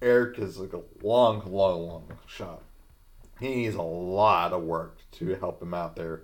Eric 0.00 0.38
is 0.38 0.58
like 0.58 0.72
a 0.72 0.80
long, 1.02 1.42
long, 1.44 1.86
long 1.86 2.18
shot. 2.26 2.62
He 3.40 3.48
needs 3.54 3.74
a 3.74 3.82
lot 3.82 4.52
of 4.52 4.62
work 4.62 4.98
to 5.12 5.34
help 5.34 5.62
him 5.62 5.74
out 5.74 5.96
there. 5.96 6.22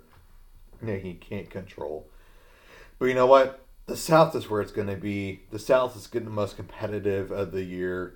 that 0.81 1.01
he 1.01 1.13
can't 1.13 1.49
control. 1.49 2.07
But 2.99 3.05
you 3.05 3.13
know 3.13 3.27
what? 3.27 3.61
The 3.85 3.95
South 3.95 4.35
is 4.35 4.49
where 4.49 4.61
it's 4.61 4.71
going 4.71 4.87
to 4.87 4.95
be. 4.95 5.41
The 5.51 5.59
South 5.59 5.95
is 5.95 6.07
getting 6.07 6.29
the 6.29 6.33
most 6.33 6.55
competitive 6.55 7.31
of 7.31 7.51
the 7.51 7.63
year. 7.63 8.15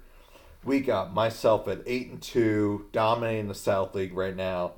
We 0.64 0.80
got 0.82 1.14
myself 1.14 1.68
at 1.68 1.84
eight 1.86 2.10
and 2.10 2.22
two, 2.22 2.88
dominating 2.92 3.48
the 3.48 3.56
South 3.56 3.94
League 3.96 4.14
right 4.14 4.36
now. 4.36 4.74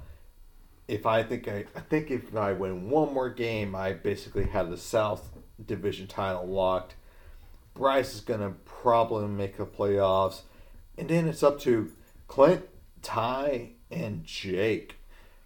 If 0.87 1.05
I 1.05 1.23
think 1.23 1.47
I, 1.47 1.65
I 1.75 1.79
think 1.79 2.11
if 2.11 2.35
I 2.35 2.51
win 2.51 2.89
one 2.89 3.13
more 3.13 3.29
game, 3.29 3.73
I 3.75 3.93
basically 3.93 4.45
have 4.47 4.69
the 4.69 4.77
South 4.77 5.29
Division 5.65 6.07
title 6.07 6.45
locked. 6.45 6.95
Bryce 7.73 8.13
is 8.13 8.21
going 8.21 8.41
to 8.41 8.51
probably 8.65 9.27
make 9.27 9.57
the 9.57 9.65
playoffs. 9.65 10.41
And 10.97 11.09
then 11.09 11.27
it's 11.27 11.43
up 11.43 11.59
to 11.61 11.91
Clint, 12.27 12.67
Ty, 13.01 13.71
and 13.89 14.23
Jake 14.23 14.97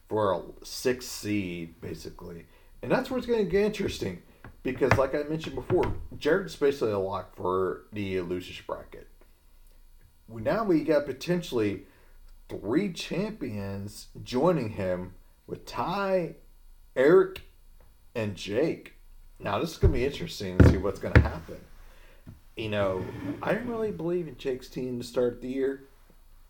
for 0.10 0.34
a 0.34 0.66
sixth 0.66 1.10
seed, 1.10 1.80
basically. 1.82 2.46
And 2.82 2.92
that's 2.92 3.10
where 3.10 3.18
it's 3.18 3.28
going 3.28 3.46
to 3.46 3.50
get 3.50 3.64
interesting. 3.64 4.22
Because, 4.64 4.98
like 4.98 5.14
I 5.14 5.24
mentioned 5.24 5.56
before, 5.56 5.94
Jared's 6.18 6.56
basically 6.56 6.92
a 6.92 7.00
lock 7.00 7.36
for 7.36 7.84
the 7.94 8.22
losers 8.22 8.60
bracket. 8.62 9.08
Now 10.28 10.64
we 10.64 10.84
got 10.84 11.06
potentially 11.06 11.84
three 12.50 12.92
champions 12.92 14.08
joining 14.24 14.70
him 14.70 15.14
with 15.46 15.66
Ty, 15.68 16.36
Eric, 16.96 17.44
and 18.16 18.36
Jake. 18.36 18.94
Now 19.40 19.60
this 19.60 19.72
is 19.72 19.78
going 19.78 19.94
to 19.94 20.00
be 20.00 20.06
interesting 20.06 20.58
to 20.58 20.70
see 20.70 20.78
what's 20.78 21.00
going 21.00 21.14
to 21.14 21.22
happen 21.22 21.58
you 22.56 22.70
know, 22.70 23.06
I 23.41 23.54
didn't 23.54 23.70
really 23.70 23.91
believe 23.91 24.28
in 24.28 24.38
Jake's 24.38 24.70
team 24.70 25.00
to 25.00 25.06
start 25.06 25.41
the 25.41 25.50
year. 25.50 25.84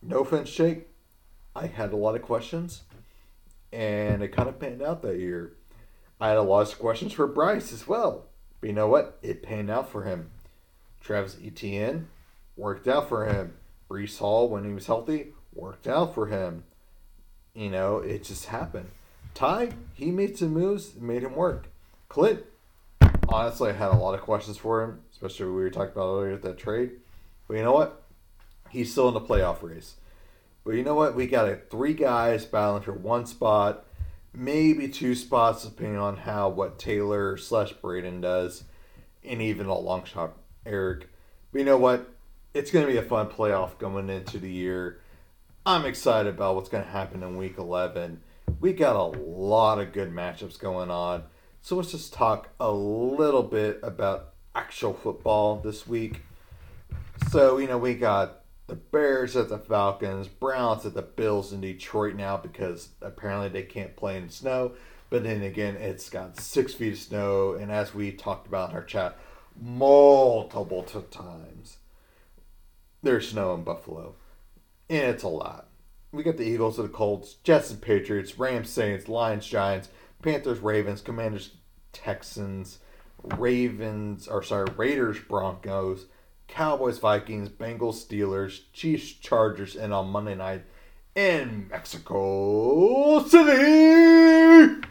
No 0.01 0.19
offense, 0.19 0.51
Jake. 0.51 0.87
I 1.55 1.67
had 1.67 1.93
a 1.93 1.97
lot 1.97 2.15
of 2.15 2.21
questions, 2.21 2.83
and 3.73 4.21
it 4.21 4.29
kind 4.29 4.49
of 4.49 4.59
panned 4.59 4.81
out 4.81 5.01
that 5.01 5.19
year. 5.19 5.53
I 6.19 6.29
had 6.29 6.37
a 6.37 6.43
lot 6.43 6.71
of 6.71 6.79
questions 6.79 7.13
for 7.13 7.27
Bryce 7.27 7.73
as 7.73 7.87
well. 7.87 8.25
But 8.61 8.67
you 8.67 8.73
know 8.73 8.87
what? 8.87 9.17
It 9.21 9.41
panned 9.41 9.71
out 9.71 9.89
for 9.89 10.03
him. 10.03 10.31
Travis 11.01 11.37
Etienne 11.43 12.07
worked 12.55 12.87
out 12.87 13.09
for 13.09 13.25
him. 13.25 13.53
Breece 13.89 14.19
Hall, 14.19 14.49
when 14.49 14.63
he 14.63 14.73
was 14.73 14.87
healthy, 14.87 15.27
worked 15.53 15.87
out 15.87 16.13
for 16.13 16.27
him. 16.27 16.63
You 17.53 17.69
know, 17.69 17.97
it 17.97 18.23
just 18.23 18.45
happened. 18.47 18.89
Ty, 19.33 19.71
he 19.93 20.11
made 20.11 20.37
some 20.37 20.53
moves, 20.53 20.95
made 20.95 21.23
him 21.23 21.35
work. 21.35 21.67
Clint, 22.09 22.43
honestly, 23.29 23.71
I 23.71 23.73
had 23.73 23.91
a 23.91 23.97
lot 23.97 24.15
of 24.15 24.21
questions 24.21 24.57
for 24.57 24.83
him 24.83 25.01
especially 25.15 25.45
we 25.45 25.53
were 25.53 25.69
talking 25.69 25.93
about 25.93 26.15
earlier 26.15 26.33
with 26.33 26.41
that 26.41 26.57
trade. 26.57 26.91
But 27.47 27.55
you 27.55 27.63
know 27.63 27.71
what? 27.71 28.03
He's 28.69 28.91
still 28.91 29.07
in 29.07 29.13
the 29.13 29.21
playoff 29.21 29.63
race. 29.63 29.95
But 30.65 30.71
you 30.71 30.83
know 30.83 30.95
what? 30.95 31.15
We 31.15 31.25
got 31.25 31.47
a, 31.47 31.55
three 31.55 31.93
guys 31.93 32.45
battling 32.45 32.83
for 32.83 32.91
one 32.91 33.25
spot, 33.25 33.85
maybe 34.33 34.89
two 34.89 35.15
spots, 35.15 35.63
depending 35.63 35.99
on 35.99 36.17
how 36.17 36.49
what 36.49 36.77
Taylor 36.77 37.37
slash 37.37 37.71
Braden 37.71 38.19
does, 38.19 38.65
and 39.23 39.41
even 39.41 39.67
a 39.67 39.77
long 39.77 40.03
shot 40.03 40.35
Eric. 40.65 41.07
But 41.53 41.59
you 41.59 41.65
know 41.65 41.77
what? 41.77 42.09
It's 42.53 42.71
going 42.71 42.85
to 42.85 42.91
be 42.91 42.97
a 42.97 43.03
fun 43.03 43.27
playoff 43.27 43.77
going 43.77 44.09
into 44.09 44.37
the 44.37 44.51
year. 44.51 44.99
I'm 45.65 45.85
excited 45.85 46.33
about 46.33 46.55
what's 46.55 46.69
going 46.69 46.83
to 46.83 46.89
happen 46.89 47.23
in 47.23 47.37
Week 47.37 47.57
11. 47.57 48.21
We 48.59 48.73
got 48.73 48.95
a 48.95 49.17
lot 49.19 49.79
of 49.79 49.93
good 49.93 50.11
matchups 50.11 50.59
going 50.59 50.91
on. 50.91 51.23
So 51.61 51.77
let's 51.77 51.91
just 51.91 52.13
talk 52.13 52.49
a 52.59 52.71
little 52.71 53.43
bit 53.43 53.79
about 53.81 54.34
actual 54.55 54.93
football 54.93 55.57
this 55.57 55.85
week. 55.85 56.21
So, 57.29 57.57
you 57.57 57.67
know, 57.67 57.77
we 57.77 57.93
got 57.93 58.41
the 58.67 58.75
Bears 58.75 59.35
at 59.35 59.49
the 59.49 59.59
Falcons, 59.59 60.27
Browns 60.27 60.85
at 60.85 60.93
the 60.93 61.01
Bills 61.01 61.53
in 61.53 61.61
Detroit 61.61 62.15
now 62.15 62.37
because 62.37 62.89
apparently 63.01 63.49
they 63.49 63.63
can't 63.63 63.95
play 63.95 64.17
in 64.17 64.29
snow. 64.29 64.73
But 65.09 65.23
then 65.23 65.43
again, 65.43 65.75
it's 65.75 66.09
got 66.09 66.39
six 66.39 66.73
feet 66.73 66.93
of 66.93 66.99
snow, 66.99 67.53
and 67.53 67.71
as 67.71 67.93
we 67.93 68.11
talked 68.11 68.47
about 68.47 68.71
in 68.71 68.75
our 68.75 68.83
chat 68.83 69.17
multiple 69.61 70.83
times, 70.83 71.77
there's 73.03 73.29
snow 73.29 73.53
in 73.53 73.63
Buffalo, 73.63 74.15
and 74.89 75.03
it's 75.03 75.23
a 75.23 75.27
lot. 75.27 75.67
We 76.11 76.23
got 76.23 76.37
the 76.37 76.43
Eagles 76.43 76.79
and 76.79 76.89
the 76.89 76.93
Colts, 76.93 77.35
Jets 77.43 77.69
and 77.69 77.81
Patriots, 77.81 78.39
Rams, 78.39 78.69
Saints, 78.69 79.07
Lions, 79.07 79.45
Giants, 79.45 79.89
Panthers, 80.23 80.59
Ravens, 80.59 81.01
Commanders, 81.01 81.51
Texans, 81.93 82.79
Ravens, 83.37 84.27
or 84.27 84.43
sorry, 84.43 84.67
Raiders, 84.75 85.17
Broncos, 85.19 86.05
Cowboys, 86.47 86.99
Vikings, 86.99 87.49
Bengals, 87.49 88.05
Steelers, 88.05 88.61
Chiefs, 88.73 89.11
Chargers, 89.13 89.75
and 89.75 89.93
on 89.93 90.09
Monday 90.09 90.35
night 90.35 90.63
in 91.15 91.67
Mexico 91.69 93.23
City, 93.23 94.81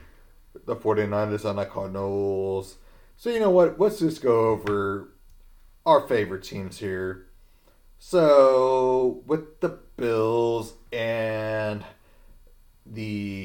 the 0.67 0.77
49ers 0.77 1.45
and 1.45 1.59
the 1.59 1.67
Cardinals. 1.67 2.77
So, 3.17 3.31
you 3.31 3.41
know 3.41 3.51
what? 3.51 3.79
Let's 3.79 4.01
just 4.01 4.23
go 4.23 4.49
over 4.49 5.11
our 5.87 6.07
favorite 6.09 6.43
teams 6.43 6.79
here. 6.79 7.27
So, 7.99 9.23
with 9.27 9.61
the 9.61 9.79
Bills 9.97 10.75
and 10.93 11.85
the 12.85 13.44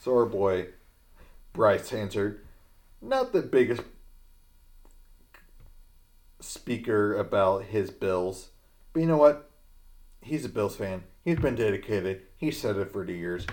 So, 0.00 0.12
our 0.12 0.26
boy 0.26 0.68
Bryce 1.52 1.92
answered 1.92 2.44
not 3.02 3.32
the 3.32 3.42
biggest 3.42 3.82
speaker 6.40 7.16
about 7.16 7.64
his 7.64 7.90
Bills, 7.90 8.50
but 8.92 9.00
you 9.00 9.06
know 9.06 9.16
what? 9.16 9.50
He's 10.20 10.44
a 10.44 10.48
Bills 10.48 10.76
fan. 10.76 11.04
He's 11.24 11.38
been 11.38 11.54
dedicated. 11.54 12.22
He 12.36 12.50
said 12.50 12.76
it 12.76 12.92
for 12.92 13.04
the 13.04 13.12
years. 13.12 13.46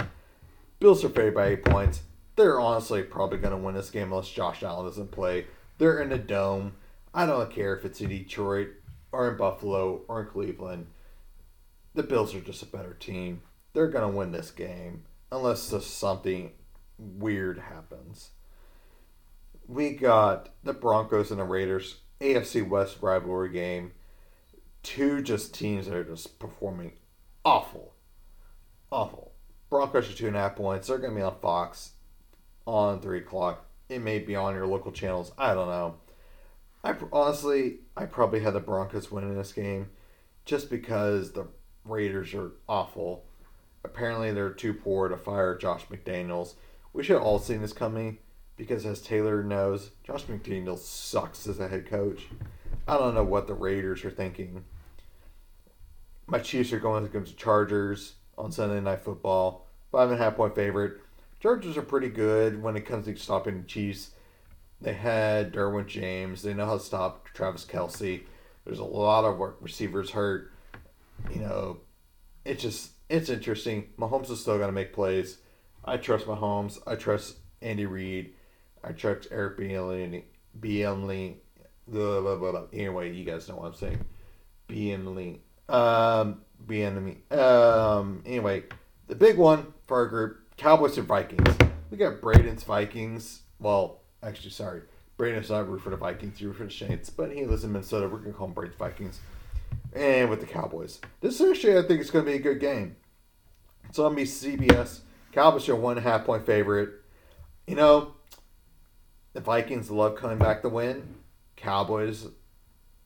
Bills 0.80 1.04
are 1.04 1.10
favored 1.10 1.36
by 1.36 1.48
eight 1.48 1.66
points. 1.66 2.02
They're 2.36 2.60
honestly 2.60 3.02
probably 3.02 3.40
going 3.40 3.58
to 3.58 3.64
win 3.64 3.76
this 3.76 3.90
game 3.90 4.12
unless 4.12 4.30
Josh 4.30 4.62
Allen 4.62 4.86
doesn't 4.86 5.12
play. 5.12 5.48
They're 5.78 6.02
in 6.02 6.12
a 6.12 6.18
dome. 6.18 6.74
I 7.14 7.26
don't 7.26 7.52
care 7.52 7.76
if 7.76 7.86
it's 7.86 8.02
in 8.02 8.10
Detroit 8.10 8.70
or 9.12 9.32
in 9.32 9.38
Buffalo 9.38 10.02
or 10.08 10.22
in 10.22 10.28
Cleveland. 10.28 10.88
The 11.94 12.04
Bills 12.04 12.36
are 12.36 12.42
just 12.42 12.62
a 12.62 12.68
better 12.68 12.94
team. 12.94 13.42
They're 13.74 13.88
going 13.88 14.10
to 14.10 14.18
win 14.18 14.32
this 14.32 14.52
game 14.52 15.04
unless 15.32 15.62
something 15.86 16.52
weird 16.98 17.60
happens 17.60 18.32
we 19.68 19.92
got 19.92 20.50
the 20.64 20.74
Broncos 20.74 21.32
and 21.32 21.40
the 21.40 21.44
Raiders 21.44 21.98
AFC 22.22 22.68
West 22.68 22.98
rivalry 23.02 23.50
game. 23.50 23.94
Two 24.84 25.22
just 25.22 25.54
teams 25.54 25.88
that 25.88 25.96
are 25.96 26.04
just 26.04 26.40
performing 26.40 26.94
awful. 27.44 27.94
Awful. 28.92 29.32
Broncos 29.70 30.10
are 30.10 30.14
two 30.14 30.28
and 30.28 30.36
a 30.36 30.40
half 30.40 30.56
points. 30.56 30.88
They're 30.88 31.00
going 31.00 31.12
to 31.12 31.18
be 31.18 31.24
on 31.24 31.40
Fox 31.42 31.94
on 32.68 33.02
3 33.02 33.20
o'clock. 33.20 33.66
It 33.90 34.00
may 34.00 34.20
be 34.20 34.36
on 34.36 34.56
your 34.56 34.68
local 34.68 34.92
channels. 34.92 35.32
I 35.38 35.54
don't 35.54 35.68
know. 35.68 35.96
I 36.84 36.96
honestly, 37.12 37.80
I 37.98 38.06
probably 38.06 38.42
had 38.42 38.54
the 38.54 38.60
Broncos 38.60 39.12
winning 39.12 39.36
this 39.36 39.52
game 39.52 39.90
just 40.46 40.70
because 40.70 41.32
the 41.32 41.48
Raiders 41.84 42.34
are 42.36 42.52
awful. 42.70 43.26
Apparently, 43.86 44.34
they're 44.34 44.50
too 44.50 44.74
poor 44.74 45.08
to 45.08 45.16
fire 45.16 45.56
Josh 45.56 45.86
McDaniels. 45.86 46.56
We 46.92 47.04
should 47.04 47.18
have 47.18 47.24
all 47.24 47.38
seen 47.38 47.62
this 47.62 47.72
coming 47.72 48.18
because 48.58 48.86
as 48.86 49.00
Taylor 49.00 49.44
knows, 49.44 49.92
Josh 50.04 50.24
McDaniels 50.24 50.80
sucks 50.80 51.46
as 51.46 51.60
a 51.60 51.68
head 51.68 51.86
coach. 51.88 52.24
I 52.88 52.98
don't 52.98 53.14
know 53.14 53.24
what 53.24 53.46
the 53.46 53.54
Raiders 53.54 54.04
are 54.04 54.12
thinking. 54.12 54.66
My 56.26 56.40
Chiefs 56.40 56.74
are 56.74 56.80
going 56.80 57.06
against 57.06 57.34
the 57.34 57.38
Chargers 57.38 58.14
on 58.38 58.52
Sunday 58.52 58.82
Night 58.82 59.02
Football. 59.02 59.68
Five 59.92 60.10
and 60.10 60.20
a 60.20 60.24
half 60.24 60.36
point 60.36 60.56
favorite. 60.56 60.98
Chargers 61.40 61.78
are 61.78 61.84
pretty 61.84 62.10
good 62.10 62.64
when 62.64 62.76
it 62.76 62.88
comes 62.88 63.06
to 63.06 63.16
stopping 63.16 63.62
the 63.62 63.68
Chiefs. 63.68 64.12
They 64.82 64.94
had 64.94 65.54
Derwin 65.54 65.86
James. 65.86 66.42
They 66.42 66.56
know 66.56 66.66
how 66.66 66.78
to 66.78 66.84
stop 66.84 67.26
Travis 67.26 67.66
Kelce. 67.66 68.24
There's 68.66 68.80
a 68.80 68.84
lot 68.84 69.26
of 69.26 69.40
receivers 69.62 70.10
hurt. 70.10 70.52
You 71.32 71.42
know, 71.42 71.78
it's 72.44 72.64
just 72.64 72.92
it's 73.10 73.30
interesting. 73.30 73.90
Mahomes 73.98 74.30
is 74.30 74.42
still 74.42 74.58
going 74.58 74.70
to 74.70 74.74
make 74.74 74.94
plays. 74.94 75.38
I 75.84 75.98
trust 75.98 76.26
Mahomes. 76.26 76.80
I 76.88 76.96
trust 76.96 77.38
Andy 77.62 77.86
Reid. 77.86 78.34
I 78.84 78.92
trust 78.92 79.28
Eric 79.32 79.58
Bieniemy. 79.58 80.24
Bieniemy. 80.60 81.36
Blah, 81.88 82.22
blah, 82.22 82.36
blah, 82.36 82.52
blah. 82.52 82.64
Anyway, 82.74 83.14
you 83.14 83.24
guys 83.24 83.48
know 83.48 83.58
what 83.58 83.68
I'm 83.68 83.74
saying. 83.76 84.04
Bieniemy. 84.68 85.40
Um, 85.70 86.42
Bieniemy. 86.66 87.32
Um, 87.32 88.24
anyway, 88.26 88.64
the 89.08 89.16
big 89.16 89.38
one 89.38 89.74
for 89.88 89.98
our 89.98 90.08
group: 90.08 90.58
Cowboys 90.58 90.98
and 90.98 91.08
Vikings. 91.08 91.56
We 91.92 91.98
got 91.98 92.22
Braden's 92.22 92.64
Vikings. 92.64 93.42
Well, 93.60 94.02
actually, 94.24 94.52
sorry, 94.52 94.82
Braden's 95.18 95.50
not 95.50 95.70
root 95.70 95.82
for 95.82 95.92
the 95.92 95.98
Vikings. 95.98 96.40
He 96.40 96.46
root 96.46 96.58
for 96.58 96.64
the 96.66 96.72
Saints, 96.72 97.10
but 97.10 97.32
he 97.32 97.46
lives 97.46 97.64
in 97.64 97.72
Minnesota. 97.72 98.08
We're 98.08 98.20
gonna 98.20 98.34
call 98.34 98.48
him 98.48 98.54
Braden's 98.54 98.78
Vikings. 98.78 99.20
And 99.96 100.30
with 100.30 100.42
the 100.42 100.46
Cowboys, 100.46 101.00
this 101.22 101.40
is 101.40 101.52
actually 101.52 101.78
I 101.78 101.84
think 101.84 102.02
it's 102.02 102.12
gonna 102.12 102.26
be 102.26 102.34
a 102.34 102.40
good 102.40 102.60
game. 102.60 102.98
It's 103.88 103.98
on 103.98 104.14
me 104.14 104.26
CBS. 104.26 105.00
Cowboys 105.32 105.70
are 105.70 105.76
one 105.76 105.98
half 105.98 106.26
point 106.26 106.46
favorite. 106.46 106.90
You 107.66 107.76
know, 107.76 108.16
the 109.34 109.42
Vikings 109.42 109.90
love 109.90 110.16
coming 110.16 110.38
back 110.38 110.62
to 110.62 110.70
win. 110.70 111.16
Cowboys 111.56 112.28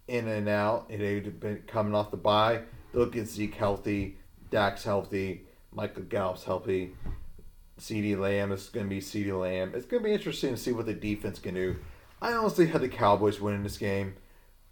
in 0.07 0.27
and 0.27 0.49
out. 0.49 0.89
They've 0.89 1.39
been 1.39 1.63
coming 1.67 1.95
off 1.95 2.11
the 2.11 2.17
bye. 2.17 2.61
They'll 2.91 3.05
get 3.05 3.27
Zeke 3.27 3.53
healthy, 3.53 4.17
Dak's 4.49 4.83
healthy, 4.83 5.45
Michael 5.71 6.03
Gallup's 6.03 6.43
healthy. 6.43 6.95
CeeDee 7.79 8.19
Lamb 8.19 8.51
is 8.51 8.69
going 8.69 8.87
to 8.87 8.89
be 8.89 8.99
CeeDee 8.99 9.39
Lamb. 9.39 9.71
It's 9.73 9.85
going 9.85 10.03
to 10.03 10.07
be 10.07 10.13
interesting 10.13 10.51
to 10.51 10.57
see 10.57 10.71
what 10.71 10.85
the 10.85 10.93
defense 10.93 11.39
can 11.39 11.53
do. 11.53 11.77
I 12.21 12.33
honestly 12.33 12.67
had 12.67 12.81
the 12.81 12.89
Cowboys 12.89 13.39
winning 13.39 13.63
this 13.63 13.77
game 13.77 14.15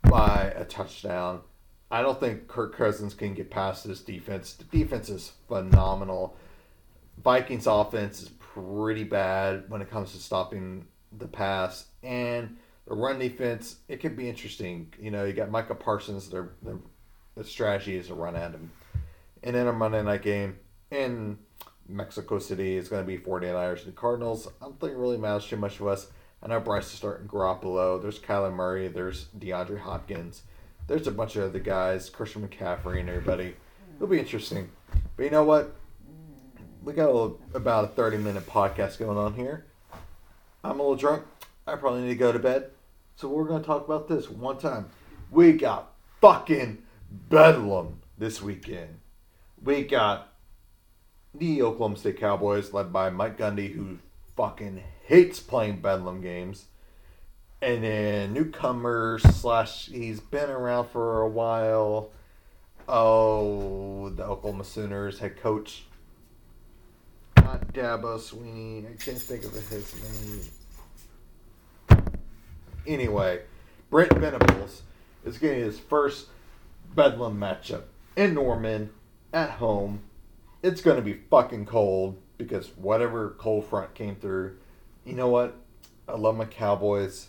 by 0.04 0.52
a 0.56 0.66
touchdown. 0.66 1.42
I 1.89 2.02
don't 2.02 2.19
think 2.19 2.47
Kirk 2.47 2.76
Cousins 2.76 3.13
can 3.13 3.34
get 3.34 3.50
past 3.50 3.88
this 3.88 4.02
defense. 4.02 4.54
The 4.54 4.65
defense 4.65 5.10
is 5.10 5.32
phenomenal. 5.47 6.36
Vikings 7.23 7.65
offense 7.65 8.21
is 8.21 8.30
pretty 8.39 9.04
bad 9.04 9.69
when 9.69 9.82
it 9.82 9.89
comes 9.89 10.12
to 10.12 10.17
stopping 10.17 10.86
the 11.17 11.28
pass 11.28 11.86
and 12.04 12.58
the 12.88 12.93
run 12.93 13.19
defense. 13.19 13.78
It 13.88 14.02
could 14.02 14.17
be 14.17 14.30
interesting. 14.30 14.93
You 15.00 15.12
know, 15.12 15.23
you 15.23 15.34
got 15.34 15.50
Micah 15.50 15.76
Parsons. 15.76 16.30
Their 16.30 16.50
their, 16.62 16.78
their 17.36 17.45
strategy 17.45 17.95
is 17.95 18.08
to 18.08 18.15
run 18.15 18.36
at 18.36 18.52
him. 18.52 18.71
And 19.43 19.56
then 19.56 19.67
a 19.67 19.73
Monday 19.73 20.04
night 20.04 20.23
game 20.23 20.58
in 20.91 21.38
Mexico 21.88 22.39
City 22.39 22.76
is 22.76 22.89
going 22.89 23.06
to 23.06 23.08
be 23.08 23.17
49ers 23.17 23.86
and 23.86 23.95
Cardinals. 23.95 24.47
I 24.62 24.65
don't 24.65 24.80
think 24.80 24.93
it 24.93 24.97
really 24.97 25.17
matters 25.17 25.47
too 25.47 25.58
much 25.58 25.78
to 25.78 25.89
us. 25.89 26.08
I 26.43 26.47
know 26.47 26.60
Bryce 26.60 26.88
is 26.88 26.91
starting 26.91 27.28
Garoppolo. 27.28 28.02
There's 28.02 28.19
Kyler 28.19 28.54
Murray. 28.54 28.88
There's 28.89 29.28
DeAndre 29.39 29.80
Hopkins. 29.80 30.43
There's 30.88 31.06
a 31.06 31.12
bunch 31.12 31.36
of 31.36 31.43
other 31.43 31.60
guys, 31.60 32.10
Christian 32.10 32.47
McCaffrey 32.47 33.02
and 33.02 33.10
everybody. 33.10 33.56
It'll 33.97 34.08
be 34.08 34.19
interesting. 34.19 34.69
But 35.17 35.23
you 35.23 35.32
know 35.32 35.43
what? 35.43 35.76
We 36.82 36.93
got 36.93 37.10
a 37.10 37.12
little, 37.12 37.41
about 37.54 37.84
a 37.84 37.88
30 37.89 38.17
minute 38.19 38.47
podcast 38.47 38.97
going 38.97 39.17
on 39.17 39.34
here. 39.34 39.65
I'm 40.63 40.80
a 40.80 40.84
little 40.84 40.95
drunk. 40.95 41.23
I 41.67 41.76
probably 41.76 42.04
need 42.04 42.10
to 42.10 42.15
go 42.15 42.32
to 42.32 42.39
bed. 42.39 42.71
So 43.17 43.28
we're 43.28 43.43
going 43.43 43.62
to 43.62 43.67
talk 43.67 43.86
about 43.86 44.08
this 44.08 44.30
one 44.30 44.58
time. 44.60 44.89
We 45.30 45.54
got 45.54 45.91
fucking 46.21 46.84
Bedlam 47.30 48.00
this 48.17 48.41
weekend. 48.41 49.00
We 49.62 49.84
got 49.84 50.34
the 51.34 51.63
Oklahoma 51.63 51.97
State 51.97 52.17
Cowboys 52.17 52.71
led 52.71 52.93
by 52.93 53.10
Mike 53.10 53.38
Gundy, 53.38 53.73
who 53.73 53.97
fucking 54.38 54.82
hates 55.04 55.41
playing 55.41 55.82
Bedlam 55.82 56.21
games. 56.21 56.67
And 57.62 57.84
then 57.84 58.34
newcomer 58.34 59.20
slash 59.20 59.88
he's 59.88 60.20
been 60.20 60.50
around 60.50 60.89
for 60.89 61.22
a 61.22 61.28
while. 61.28 62.12
Oh, 62.88 64.10
the 64.10 64.24
Oklahoma 64.24 64.63
Sooners 64.63 65.20
head 65.20 65.38
coach 65.38 65.84
not 67.48 67.74
Dabo 67.74 68.20
Swinney. 68.20 68.86
I 68.86 69.02
can't 69.02 69.17
think 69.17 69.46
of 69.46 69.54
his 69.54 69.96
name. 71.89 72.02
Anyway, 72.86 73.41
Brent 73.89 74.13
Venables 74.13 74.84
is 75.24 75.38
getting 75.38 75.62
his 75.62 75.80
first 75.80 76.28
Bedlam 76.93 77.39
matchup 77.39 77.84
in 78.17 78.34
Norman 78.34 78.89
at 79.32 79.52
home. 79.52 80.02
It's 80.62 80.82
going 80.82 80.98
to 80.98 81.02
be 81.02 81.22
fucking 81.30 81.67
cold 81.67 82.17
because 82.38 82.67
whatever 82.76 83.36
cold 83.38 83.65
front 83.65 83.93
came 83.93 84.17
through. 84.17 84.58
You 85.06 85.13
know 85.13 85.30
what? 85.30 85.56
I 86.10 86.17
love 86.17 86.36
my 86.36 86.46
Cowboys. 86.46 87.28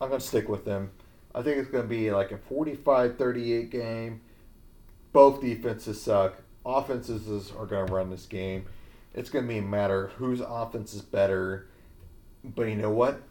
I'm 0.00 0.08
going 0.08 0.20
to 0.20 0.26
stick 0.26 0.48
with 0.48 0.64
them. 0.64 0.90
I 1.34 1.42
think 1.42 1.58
it's 1.58 1.70
going 1.70 1.84
to 1.84 1.88
be 1.88 2.10
like 2.10 2.32
a 2.32 2.38
45 2.38 3.16
38 3.16 3.70
game. 3.70 4.20
Both 5.12 5.40
defenses 5.40 6.00
suck. 6.00 6.42
Offenses 6.64 7.52
are 7.56 7.66
going 7.66 7.86
to 7.86 7.92
run 7.92 8.10
this 8.10 8.26
game 8.26 8.66
It's 9.14 9.30
going 9.30 9.44
to 9.44 9.48
be 9.48 9.58
a 9.58 9.62
matter 9.62 10.06
of 10.06 10.12
whose 10.12 10.40
offense 10.40 10.94
is 10.94 11.02
better. 11.02 11.68
But 12.44 12.64
you 12.64 12.74
know 12.74 12.90
what? 12.90 13.22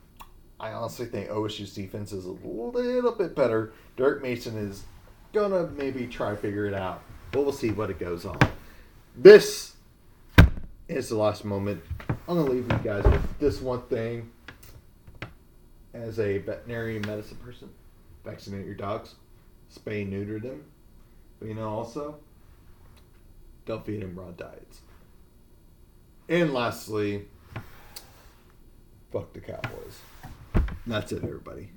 I 0.59 0.71
honestly 0.71 1.05
think 1.05 1.29
OSU's 1.29 1.73
defense 1.73 2.13
is 2.13 2.25
a 2.25 2.31
little 2.31 3.11
bit 3.11 3.35
better. 3.35 3.73
Derek 3.97 4.23
Mason 4.23 4.57
is 4.57 4.83
going 5.33 5.51
to 5.51 5.69
maybe 5.73 6.07
try 6.07 6.29
to 6.31 6.37
figure 6.37 6.65
it 6.65 6.73
out. 6.73 7.03
But 7.31 7.43
we'll 7.43 7.51
see 7.53 7.71
what 7.71 7.89
it 7.89 7.99
goes 7.99 8.25
on. 8.25 8.39
This 9.17 9.75
is 10.87 11.09
the 11.09 11.17
last 11.17 11.43
moment. 11.43 11.83
I'm 12.09 12.35
going 12.35 12.45
to 12.45 12.51
leave 12.51 12.71
you 12.71 12.79
guys 12.79 13.03
with 13.03 13.39
this 13.39 13.61
one 13.61 13.81
thing. 13.83 14.31
As 15.95 16.19
a 16.19 16.39
veterinary 16.39 16.99
medicine 16.99 17.37
person, 17.37 17.69
vaccinate 18.25 18.65
your 18.65 18.75
dogs, 18.75 19.15
spay 19.73 20.07
neuter 20.07 20.39
them. 20.39 20.65
But 21.39 21.47
you 21.47 21.55
know, 21.55 21.69
also, 21.69 22.19
don't 23.65 23.85
feed 23.85 24.01
them 24.01 24.13
raw 24.13 24.31
diets. 24.31 24.81
And 26.27 26.53
lastly, 26.53 27.27
fuck 29.13 29.31
the 29.31 29.39
Cowboys. 29.39 29.99
That's 30.85 31.13
it, 31.13 31.23
everybody. 31.23 31.69